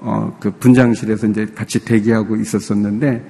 어 0.00 0.32
그 0.40 0.50
분장실에서 0.52 1.26
이제 1.26 1.46
같이 1.54 1.84
대기하고 1.84 2.36
있었었는데 2.36 3.22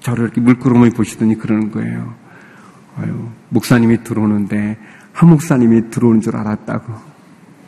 저를 0.00 0.24
이렇게 0.24 0.40
물끄러미 0.40 0.90
보시더니 0.90 1.36
그러는 1.36 1.70
거예요. 1.70 2.14
아유, 2.96 3.28
목사님이 3.50 4.02
들어오는데 4.02 4.78
한 5.12 5.28
목사님이 5.28 5.90
들어오는 5.90 6.20
줄 6.20 6.36
알았다고. 6.36 6.92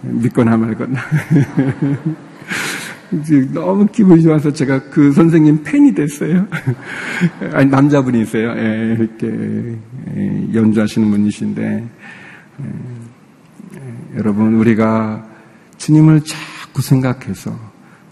믿거나 0.03 0.57
말거나. 0.57 1.01
너무 3.53 3.87
기분이 3.87 4.23
좋아서 4.23 4.53
제가 4.53 4.85
그 4.85 5.13
선생님 5.13 5.63
팬이 5.63 5.95
됐어요. 5.95 6.47
아니, 7.53 7.71
남자분이세요. 7.71 8.49
예, 8.57 8.97
이렇게 8.99 9.79
예, 10.17 10.49
연주하시는 10.55 11.11
분이신데, 11.11 11.63
예, 11.63 11.85
예, 12.65 12.73
여러분, 14.17 14.55
우리가 14.55 15.25
주님을 15.79 16.23
자꾸 16.25 16.83
생각해서 16.83 17.57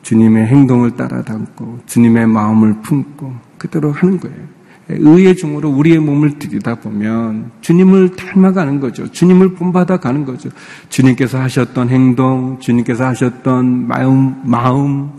주님의 0.03 0.46
행동을 0.46 0.96
따라 0.96 1.22
담고 1.22 1.80
주님의 1.86 2.26
마음을 2.26 2.80
품고 2.82 3.34
그대로 3.59 3.92
하는 3.92 4.18
거예요. 4.18 4.61
의의 4.88 5.36
중으로 5.36 5.70
우리의 5.70 5.98
몸을 5.98 6.38
들이다 6.38 6.76
보면 6.76 7.53
주님을 7.61 8.16
닮아가는 8.16 8.80
거죠. 8.80 9.11
주님을 9.11 9.55
본받아 9.55 9.98
가는 9.98 10.24
거죠. 10.24 10.51
주님께서 10.88 11.38
하셨던 11.40 11.90
행동, 11.90 12.59
주님께서 12.59 13.05
하셨던 13.07 13.86
마음, 13.86 14.34
마음, 14.44 15.11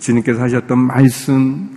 주님께서 0.00 0.42
하셨던 0.42 0.78
말씀, 0.78 1.70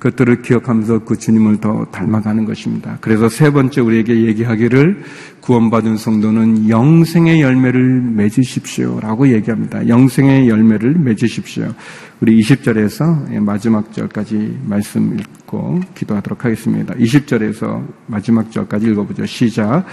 그것들을 0.00 0.40
기억하면서 0.40 1.00
그 1.00 1.18
주님을 1.18 1.58
더 1.58 1.84
닮아가는 1.92 2.46
것입니다. 2.46 2.96
그래서 3.02 3.28
세 3.28 3.50
번째 3.50 3.82
우리에게 3.82 4.24
얘기하기를 4.24 5.02
구원받은 5.40 5.98
성도는 5.98 6.70
영생의 6.70 7.42
열매를 7.42 8.00
맺으십시오라고 8.00 9.28
얘기합니다. 9.34 9.86
영생의 9.86 10.48
열매를 10.48 10.94
맺으십시오. 10.94 11.74
우리 12.20 12.40
20절에서 12.40 13.40
마지막 13.40 13.92
절까지 13.92 14.58
말씀 14.64 15.18
읽고 15.18 15.80
기도하도록 15.94 16.46
하겠습니다. 16.46 16.94
20절에서 16.94 17.86
마지막 18.06 18.50
절까지 18.50 18.86
읽어보죠. 18.86 19.26
시작. 19.26 19.84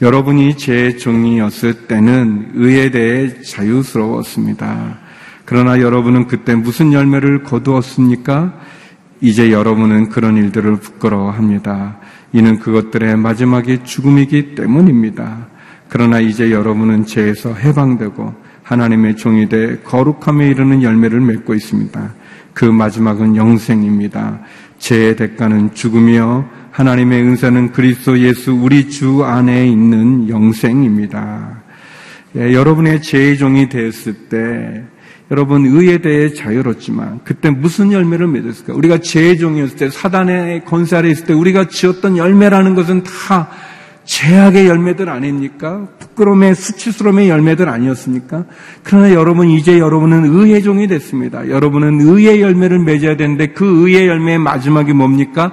여러분이 0.00 0.56
제 0.56 0.96
종이었을 0.96 1.88
때는 1.88 2.52
의에 2.54 2.92
대해 2.92 3.42
자유스러웠습니다. 3.42 4.98
그러나 5.44 5.80
여러분은 5.80 6.28
그때 6.28 6.54
무슨 6.54 6.92
열매를 6.92 7.42
거두었습니까? 7.42 8.75
이제 9.20 9.50
여러분은 9.50 10.08
그런 10.08 10.36
일들을 10.36 10.76
부끄러워합니다. 10.76 11.98
이는 12.32 12.58
그것들의 12.58 13.16
마지막이 13.16 13.84
죽음이기 13.84 14.54
때문입니다. 14.54 15.48
그러나 15.88 16.20
이제 16.20 16.50
여러분은 16.50 17.06
죄에서 17.06 17.54
해방되고 17.54 18.34
하나님의 18.62 19.16
종이 19.16 19.48
돼 19.48 19.78
거룩함에 19.84 20.48
이르는 20.48 20.82
열매를 20.82 21.20
맺고 21.20 21.54
있습니다. 21.54 22.12
그 22.52 22.64
마지막은 22.64 23.36
영생입니다. 23.36 24.40
죄의 24.78 25.16
대가는 25.16 25.72
죽음이요 25.72 26.48
하나님의 26.72 27.22
은사는 27.22 27.72
그리스도 27.72 28.18
예수 28.18 28.52
우리 28.52 28.90
주 28.90 29.24
안에 29.24 29.66
있는 29.66 30.28
영생입니다. 30.28 31.62
예, 32.36 32.52
여러분의 32.52 33.00
죄의 33.00 33.38
종이 33.38 33.68
되었을 33.68 34.14
때 34.28 34.84
여러분 35.30 35.66
의에 35.66 35.98
대해 35.98 36.32
자유롭지만 36.32 37.20
그때 37.24 37.50
무슨 37.50 37.90
열매를 37.90 38.28
맺었을까? 38.28 38.74
우리가 38.74 38.98
죄의 38.98 39.38
종이었을 39.38 39.76
때 39.76 39.90
사단의 39.90 40.64
건사 40.64 40.98
아래 40.98 41.10
있을 41.10 41.26
때 41.26 41.32
우리가 41.32 41.66
지었던 41.68 42.16
열매라는 42.16 42.74
것은 42.74 43.02
다 43.02 43.48
죄악의 44.04 44.68
열매들 44.68 45.08
아닙니까? 45.10 45.88
부끄러움의 45.98 46.54
수치스러움의 46.54 47.28
열매들 47.28 47.68
아니었습니까? 47.68 48.44
그러나 48.84 49.12
여러분 49.12 49.50
이제 49.50 49.80
여러분은 49.80 50.26
의의 50.26 50.62
종이 50.62 50.86
됐습니다. 50.86 51.48
여러분은 51.48 52.00
의의 52.00 52.40
열매를 52.40 52.78
맺어야 52.78 53.16
되는데 53.16 53.48
그 53.48 53.88
의의 53.88 54.06
열매의 54.06 54.38
마지막이 54.38 54.92
뭡니까? 54.92 55.52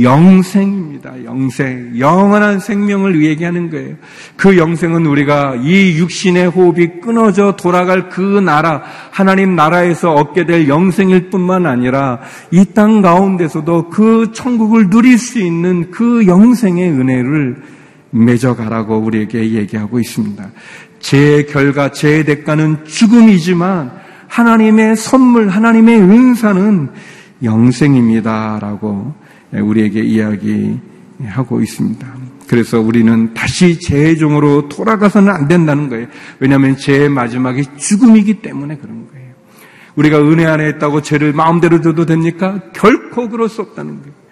영생입니다. 0.00 1.24
영생. 1.24 1.98
영원한 1.98 2.60
생명을 2.60 3.24
얘기하는 3.24 3.70
거예요. 3.70 3.96
그 4.36 4.58
영생은 4.58 5.06
우리가 5.06 5.56
이 5.62 5.98
육신의 5.98 6.48
호흡이 6.48 7.00
끊어져 7.00 7.56
돌아갈 7.56 8.08
그 8.08 8.20
나라, 8.20 8.82
하나님 9.10 9.56
나라에서 9.56 10.12
얻게 10.12 10.44
될 10.44 10.68
영생일 10.68 11.30
뿐만 11.30 11.66
아니라 11.66 12.20
이 12.50 12.64
땅 12.74 13.00
가운데서도 13.00 13.88
그 13.88 14.32
천국을 14.34 14.90
누릴 14.90 15.18
수 15.18 15.38
있는 15.38 15.90
그 15.90 16.26
영생의 16.26 16.90
은혜를 16.90 17.62
맺어가라고 18.10 18.98
우리에게 18.98 19.52
얘기하고 19.52 19.98
있습니다. 19.98 20.50
제 21.00 21.46
결과, 21.48 21.90
제 21.90 22.22
대가는 22.24 22.84
죽음이지만 22.84 23.92
하나님의 24.28 24.96
선물, 24.96 25.48
하나님의 25.48 26.00
은사는 26.00 26.90
영생입니다라고 27.42 29.25
우리에게 29.60 30.02
이야기하고 30.02 31.60
있습니다. 31.60 32.06
그래서 32.48 32.80
우리는 32.80 33.34
다시 33.34 33.78
재종으로 33.80 34.68
돌아가서는 34.68 35.32
안 35.32 35.48
된다는 35.48 35.88
거예요. 35.88 36.06
왜냐하면 36.38 36.76
죄의 36.76 37.08
마지막이 37.08 37.64
죽음이기 37.76 38.34
때문에 38.34 38.76
그런 38.76 39.08
거예요. 39.10 39.26
우리가 39.96 40.20
은혜 40.20 40.46
안에 40.46 40.68
있다고 40.70 41.02
죄를 41.02 41.32
마음대로 41.32 41.80
져도 41.80 42.06
됩니까? 42.06 42.60
결코 42.72 43.28
그럴 43.28 43.48
수 43.48 43.62
없다는 43.62 44.00
거예요. 44.00 44.26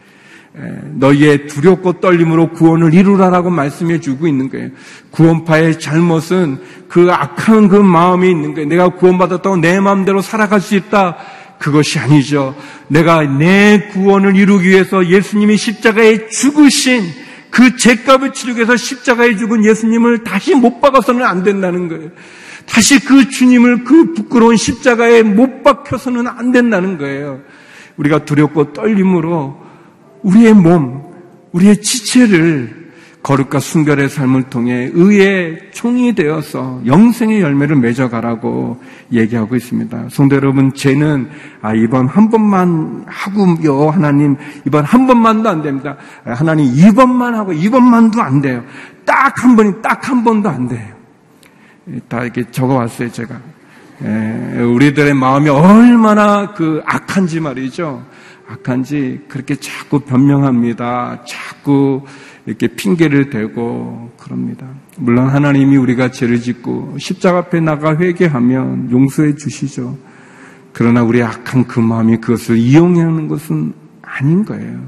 너희의 0.93 1.49
두렵고 1.49 1.95
떨림으로 1.95 2.53
구원을 2.53 2.95
이루라라고 2.95 3.51
말씀해 3.51 3.99
주고 3.99 4.29
있는 4.29 4.51
거예요. 4.51 4.71
구원파의 5.11 5.81
잘못은 5.81 6.59
그 6.89 7.11
악한 7.11 7.67
그 7.67 7.77
마음이 7.77 8.31
있는 8.31 8.55
거예요. 8.55 8.69
내가 8.69 8.91
구원받았다고 8.91 9.57
내 9.57 9.81
마음대로 9.81 10.21
살아갈 10.21 10.61
수 10.61 10.77
있다. 10.77 11.17
그것이 11.59 11.99
아니죠. 11.99 12.55
내가 12.89 13.23
내 13.23 13.89
구원을 13.93 14.37
이루기 14.37 14.69
위해서 14.69 15.07
예수님이 15.07 15.57
십자가에 15.57 16.29
죽으신 16.29 17.03
그 17.51 17.77
죄값을 17.77 18.33
치르기 18.33 18.59
위해서 18.59 18.77
십자가에 18.77 19.37
죽은 19.37 19.65
예수님을 19.65 20.25
다시 20.25 20.55
못 20.55 20.81
박아서는 20.81 21.25
안 21.25 21.43
된다는 21.43 21.89
거예요. 21.89 22.11
다시 22.67 22.99
그 23.05 23.29
주님을 23.29 23.85
그 23.85 24.13
부끄러운 24.15 24.57
십자가에 24.57 25.23
못 25.23 25.63
박혀서는 25.63 26.27
안 26.27 26.53
된다는 26.53 26.99
거예요. 26.99 27.41
우리가 27.97 28.25
두렵고 28.25 28.73
떨림으로 28.73 29.57
우리의 30.23 30.55
몸, 30.55 31.03
우리의 31.53 31.83
지체를 31.83 32.84
거룩과 33.25 33.59
순결의 33.59 34.11
삶을 34.11 34.45
통해 34.45 34.91
의의 34.93 35.71
총이 35.73 36.15
되어서 36.15 36.83
영생의 36.85 37.41
열매를 37.41 37.75
맺어가라고 37.77 38.79
얘기하고 39.13 39.57
있습니다. 39.57 40.09
성도 40.11 40.37
여러분, 40.37 40.75
죄는 40.75 41.31
아, 41.63 41.73
이번 41.75 42.07
한 42.07 42.29
번만 42.29 43.03
하고요, 43.07 43.89
하나님. 43.89 44.37
이번 44.67 44.85
한 44.85 45.07
번만도 45.07 45.49
안 45.49 45.63
됩니다. 45.63 45.97
하나님 46.23 46.67
이번만 46.67 47.35
하고 47.35 47.55
이번만도 47.55 48.21
안 48.21 48.43
돼요. 48.43 48.63
딱 49.07 49.33
한 49.43 49.57
번이 49.57 49.81
딱 49.81 50.07
한 50.07 50.23
번도 50.23 50.51
안 50.51 50.69
돼요. 50.69 50.95
다 52.09 52.23
이렇게 52.23 52.45
적어왔어요, 52.51 53.11
제가. 53.11 53.41
에, 54.05 54.61
우리들의 54.61 55.15
마음이 55.15 55.49
얼마나 55.49 56.53
그 56.53 56.83
악한지 56.85 57.41
말이죠. 57.41 58.05
악한지 58.47 59.23
그렇게 59.29 59.55
자꾸 59.57 60.01
변명합니다. 60.01 61.23
자꾸 61.27 62.03
이렇게 62.47 62.69
핑계를 62.69 63.31
대고 63.31 64.13
그럽니다. 64.19 64.67
물론 64.97 65.29
하나님이 65.29 65.77
우리가 65.77 66.11
죄를 66.11 66.41
짓고 66.41 66.97
십자가 66.99 67.39
앞에 67.39 67.61
나가 67.61 67.97
회개하면 67.97 68.91
용서해 68.91 69.35
주시죠. 69.37 69.97
그러나 70.73 71.03
우리 71.03 71.23
악한 71.23 71.67
그 71.67 71.81
마음이 71.81 72.19
그것을 72.19 72.57
이용하는 72.57 73.29
것은 73.29 73.73
아닌 74.03 74.45
거예요. 74.45 74.81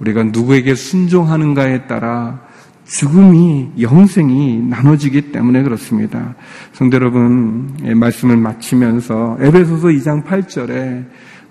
우리가 0.00 0.24
누구에게 0.24 0.74
순종하는가에 0.74 1.86
따라 1.86 2.42
죽음이 2.84 3.70
영생이 3.80 4.58
나눠지기 4.68 5.30
때문에 5.30 5.62
그렇습니다. 5.62 6.34
성도 6.72 6.96
여러분 6.96 7.72
말씀을 7.82 8.36
마치면서 8.36 9.38
에베소서 9.40 9.88
2장 9.88 10.24
8절에 10.24 11.06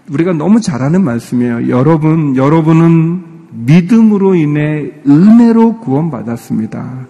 우리가 0.10 0.34
너무 0.34 0.60
잘하는 0.60 1.04
말씀이에요. 1.04 1.70
여러분 1.70 2.36
여러분은 2.36 3.29
믿음으로 3.52 4.36
인해 4.36 4.92
은혜로 5.08 5.80
구원받았습니다. 5.80 7.08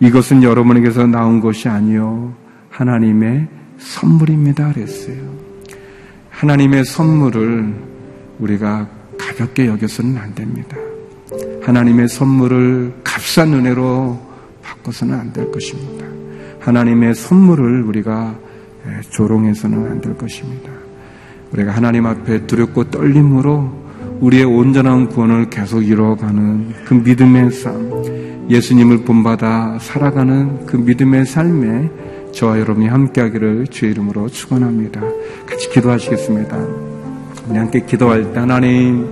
이것은 0.00 0.42
여러분에게서 0.42 1.06
나온 1.06 1.40
것이 1.40 1.68
아니요 1.68 2.34
하나님의 2.70 3.48
선물입니다. 3.78 4.72
그랬어요. 4.72 5.16
하나님의 6.30 6.84
선물을 6.84 7.74
우리가 8.38 8.88
가볍게 9.18 9.66
여겨서는 9.66 10.18
안 10.18 10.34
됩니다. 10.34 10.76
하나님의 11.62 12.08
선물을 12.08 12.94
값싼 13.04 13.52
은혜로 13.54 14.20
바꿔서는 14.62 15.14
안 15.14 15.32
될 15.32 15.50
것입니다. 15.50 16.04
하나님의 16.60 17.14
선물을 17.14 17.82
우리가 17.82 18.34
조롱해서는 19.10 19.90
안 19.90 20.00
될 20.00 20.16
것입니다. 20.16 20.70
우리가 21.52 21.72
하나님 21.72 22.06
앞에 22.06 22.46
두렵고 22.46 22.90
떨림으로 22.90 23.81
우리의 24.22 24.44
온전한 24.44 25.08
구원을 25.08 25.50
계속 25.50 25.82
이루어가는 25.82 26.74
그 26.84 26.94
믿음의 26.94 27.50
삶, 27.50 28.46
예수님을 28.48 28.98
본받아 28.98 29.78
살아가는 29.80 30.64
그 30.64 30.76
믿음의 30.76 31.26
삶에 31.26 31.90
저와 32.32 32.60
여러분이 32.60 32.86
함께하기를 32.86 33.66
주의 33.66 33.90
이름으로 33.90 34.28
축원합니다. 34.28 35.00
같이 35.44 35.68
기도하시겠습니다. 35.70 36.56
우리 37.48 37.58
함께 37.58 37.84
기도할 37.84 38.32
때 38.32 38.38
하나님 38.38 39.10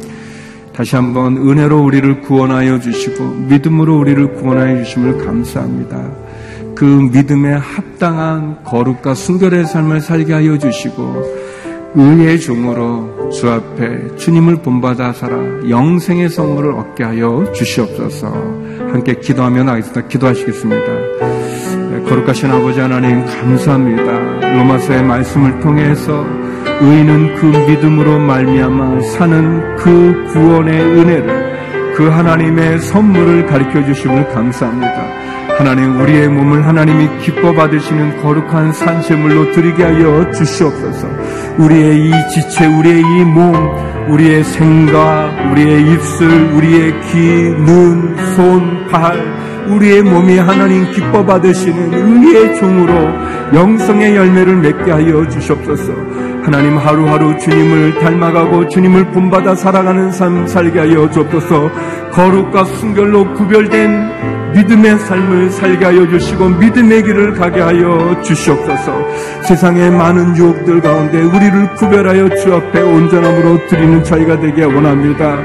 다시 0.72 0.94
한번 0.94 1.38
은혜로 1.38 1.82
우리를 1.82 2.20
구원하여 2.20 2.78
주시고 2.78 3.24
믿음으로 3.48 3.98
우리를 3.98 4.34
구원하여 4.34 4.84
주심을 4.84 5.26
감사합니다. 5.26 6.08
그 6.76 6.84
믿음에 6.84 7.54
합당한 7.54 8.62
거룩과 8.62 9.14
순결의 9.14 9.66
삶을 9.66 10.02
살게 10.02 10.34
하여 10.34 10.56
주시고 10.56 11.39
의의 11.95 12.41
종으로 12.41 13.30
주 13.30 13.49
앞에 13.49 14.16
주님을 14.16 14.57
본받아 14.62 15.12
살아 15.12 15.36
영생의 15.68 16.28
선물을 16.28 16.72
얻게 16.72 17.05
하여 17.05 17.51
주시옵소서. 17.53 18.28
함께 18.93 19.14
기도하며 19.14 19.64
나겠습니다. 19.64 20.09
기도하시겠습니다. 20.09 20.86
네, 21.91 22.03
거룩하신 22.09 22.51
아버지 22.51 22.80
하나님 22.80 23.24
감사합니다. 23.24 24.53
로마서의 24.53 25.03
말씀을 25.03 25.61
통해서 25.61 26.24
의인은 26.80 27.34
그 27.36 27.47
믿음으로 27.47 28.18
말미암아 28.18 29.01
사는 29.01 29.76
그 29.76 30.24
구원의 30.32 30.80
은혜를 30.80 31.95
그 31.97 32.09
하나님의 32.09 32.80
선물을 32.80 33.47
가르쳐 33.47 33.84
주심을 33.84 34.28
감사합니다. 34.28 35.20
하나님 35.61 36.00
우리의 36.00 36.26
몸을 36.30 36.66
하나님이 36.66 37.18
기뻐 37.18 37.52
받으시는 37.52 38.22
거룩한 38.22 38.72
산재물로 38.72 39.52
드리게 39.52 39.84
하여 39.84 40.30
주시옵소서. 40.30 41.06
우리의 41.58 41.98
이 42.06 42.12
지체, 42.32 42.64
우리의 42.64 43.00
이 43.00 43.24
몸, 43.24 43.54
우리의 44.08 44.42
생각, 44.42 45.52
우리의 45.52 45.82
입술, 45.82 46.30
우리의 46.54 46.94
귀, 47.02 47.18
눈, 47.62 48.16
손, 48.34 48.86
발, 48.86 49.20
우리의 49.68 50.00
몸이 50.02 50.38
하나님 50.38 50.90
기뻐 50.92 51.26
받으시는 51.26 51.92
의의 51.92 52.56
종으로 52.56 52.94
영성의 53.52 54.16
열매를 54.16 54.56
맺게 54.56 54.90
하여 54.90 55.28
주시옵소서. 55.28 55.92
하나님 56.42 56.78
하루하루 56.78 57.36
주님을 57.38 57.98
닮아가고 57.98 58.66
주님을 58.68 59.11
본받아 59.11 59.54
살아가는 59.56 60.11
삶 60.11 60.46
살게 60.46 60.78
하여 60.78 61.11
주옵소서. 61.11 61.70
거룩과 62.12 62.64
순결로 62.64 63.34
구별된 63.34 64.30
믿음의 64.55 64.98
삶을 64.98 65.51
살게 65.51 65.84
하여 65.84 66.09
주시고 66.09 66.48
믿음의 66.48 67.03
길을 67.03 67.34
가게 67.34 67.61
하여 67.61 68.20
주시옵소서. 68.22 68.92
세상의 69.42 69.90
많은 69.90 70.36
유혹들 70.36 70.80
가운데 70.80 71.22
우리를 71.22 71.74
구별하여 71.74 72.28
주 72.36 72.55
앞에 72.55 72.80
온전함으로 72.80 73.66
드리는 73.68 74.05
저희가 74.05 74.40
되게 74.40 74.64
원합니다. 74.64 75.38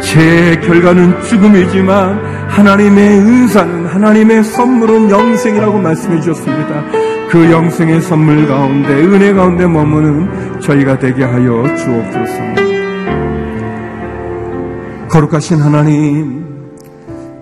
제 0.00 0.60
결과는 0.64 1.22
죽음이지만 1.24 2.20
하나님의 2.48 3.18
은사는 3.18 3.86
하나님의 3.86 4.44
선물은 4.44 5.10
영생이라고 5.10 5.78
말씀해 5.78 6.20
주셨습니다. 6.20 6.84
그 7.30 7.50
영생의 7.50 8.00
선물 8.00 8.46
가운데 8.48 8.88
은혜 8.92 9.32
가운데 9.32 9.66
머무는 9.66 10.60
저희가 10.60 10.98
되게 10.98 11.22
하여 11.22 11.64
주옵소서. 11.76 12.50
거룩하신 15.10 15.60
하나님 15.60 16.39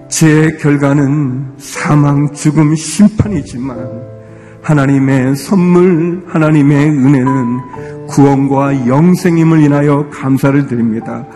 제 0.08 0.56
결과는 0.60 1.52
사망, 1.58 2.32
죽음, 2.32 2.74
심판이지만 2.74 3.76
하나님의 4.62 5.36
선물, 5.36 6.22
하나님의 6.26 6.88
은혜는 6.88 8.06
구원과 8.08 8.86
영생임을 8.88 9.60
인하여 9.60 10.08
감사를 10.10 10.66
드립니다. 10.66 11.26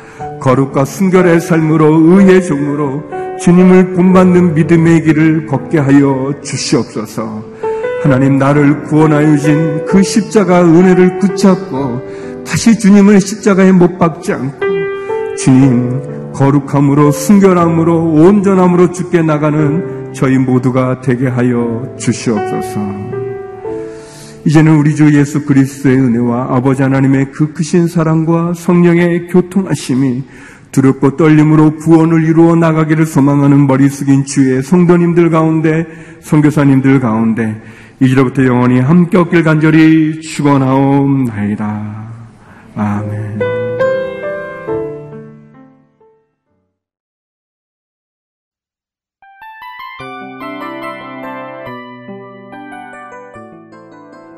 거룩과 0.41 0.85
순결의 0.85 1.41
삶으로 1.41 1.87
의의 1.87 2.43
종으로 2.45 3.05
주님을 3.41 3.93
본받는 3.93 4.55
믿음의 4.55 5.05
길을 5.05 5.47
걷게 5.47 5.79
하여 5.79 6.33
주시옵소서. 6.43 7.45
하나님 8.03 8.39
나를 8.39 8.85
구원하여 8.85 9.37
주신 9.37 9.85
그 9.85 10.03
십자가 10.03 10.65
은혜를 10.65 11.19
붙잡고 11.19 12.43
다시 12.45 12.79
주님을 12.79 13.21
십자가에 13.21 13.71
못 13.71 13.99
박지 13.99 14.33
않고 14.33 14.67
주님 15.37 16.22
거룩함으로 16.35 17.13
순결함으로 17.13 18.13
온전함으로 18.13 18.93
죽게 18.93 19.23
나가는 19.23 20.13
저희 20.13 20.39
모두가 20.39 21.01
되게 21.01 21.29
하여 21.29 21.95
주시옵소서. 21.99 22.81
이제는 24.45 24.77
우리 24.77 24.97
주 24.97 25.15
예수 25.17 25.45
그리스도의 25.47 25.99
은혜와 25.99 26.49
아버지 26.51 26.83
하나님의 26.83 27.31
그 27.33 27.53
크신 27.53 27.87
사랑과 27.87 28.53
성령의 28.55 29.29
교통하심이 29.29 30.25
두렵고 30.73 31.17
떨림으로 31.17 31.77
구원을 31.77 32.25
이루어 32.25 32.57
나가기를 32.57 33.07
소망하는 33.07 33.67
머리 33.67 33.89
숙인 33.89 34.25
주의 34.25 34.63
성도님들 34.63 35.31
가운데 35.31 35.87
성교사님들 36.23 36.99
가운데 36.99 37.61
이제로부터 38.01 38.45
영원히 38.47 38.81
함께 38.81 39.19
없길 39.19 39.45
간절히 39.45 40.21
축원하옵나이다. 40.21 42.03
아멘. 42.75 43.72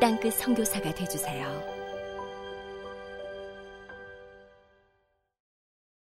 땅끝 0.00 0.34
성교사가 0.34 0.92
되주세요. 0.92 1.75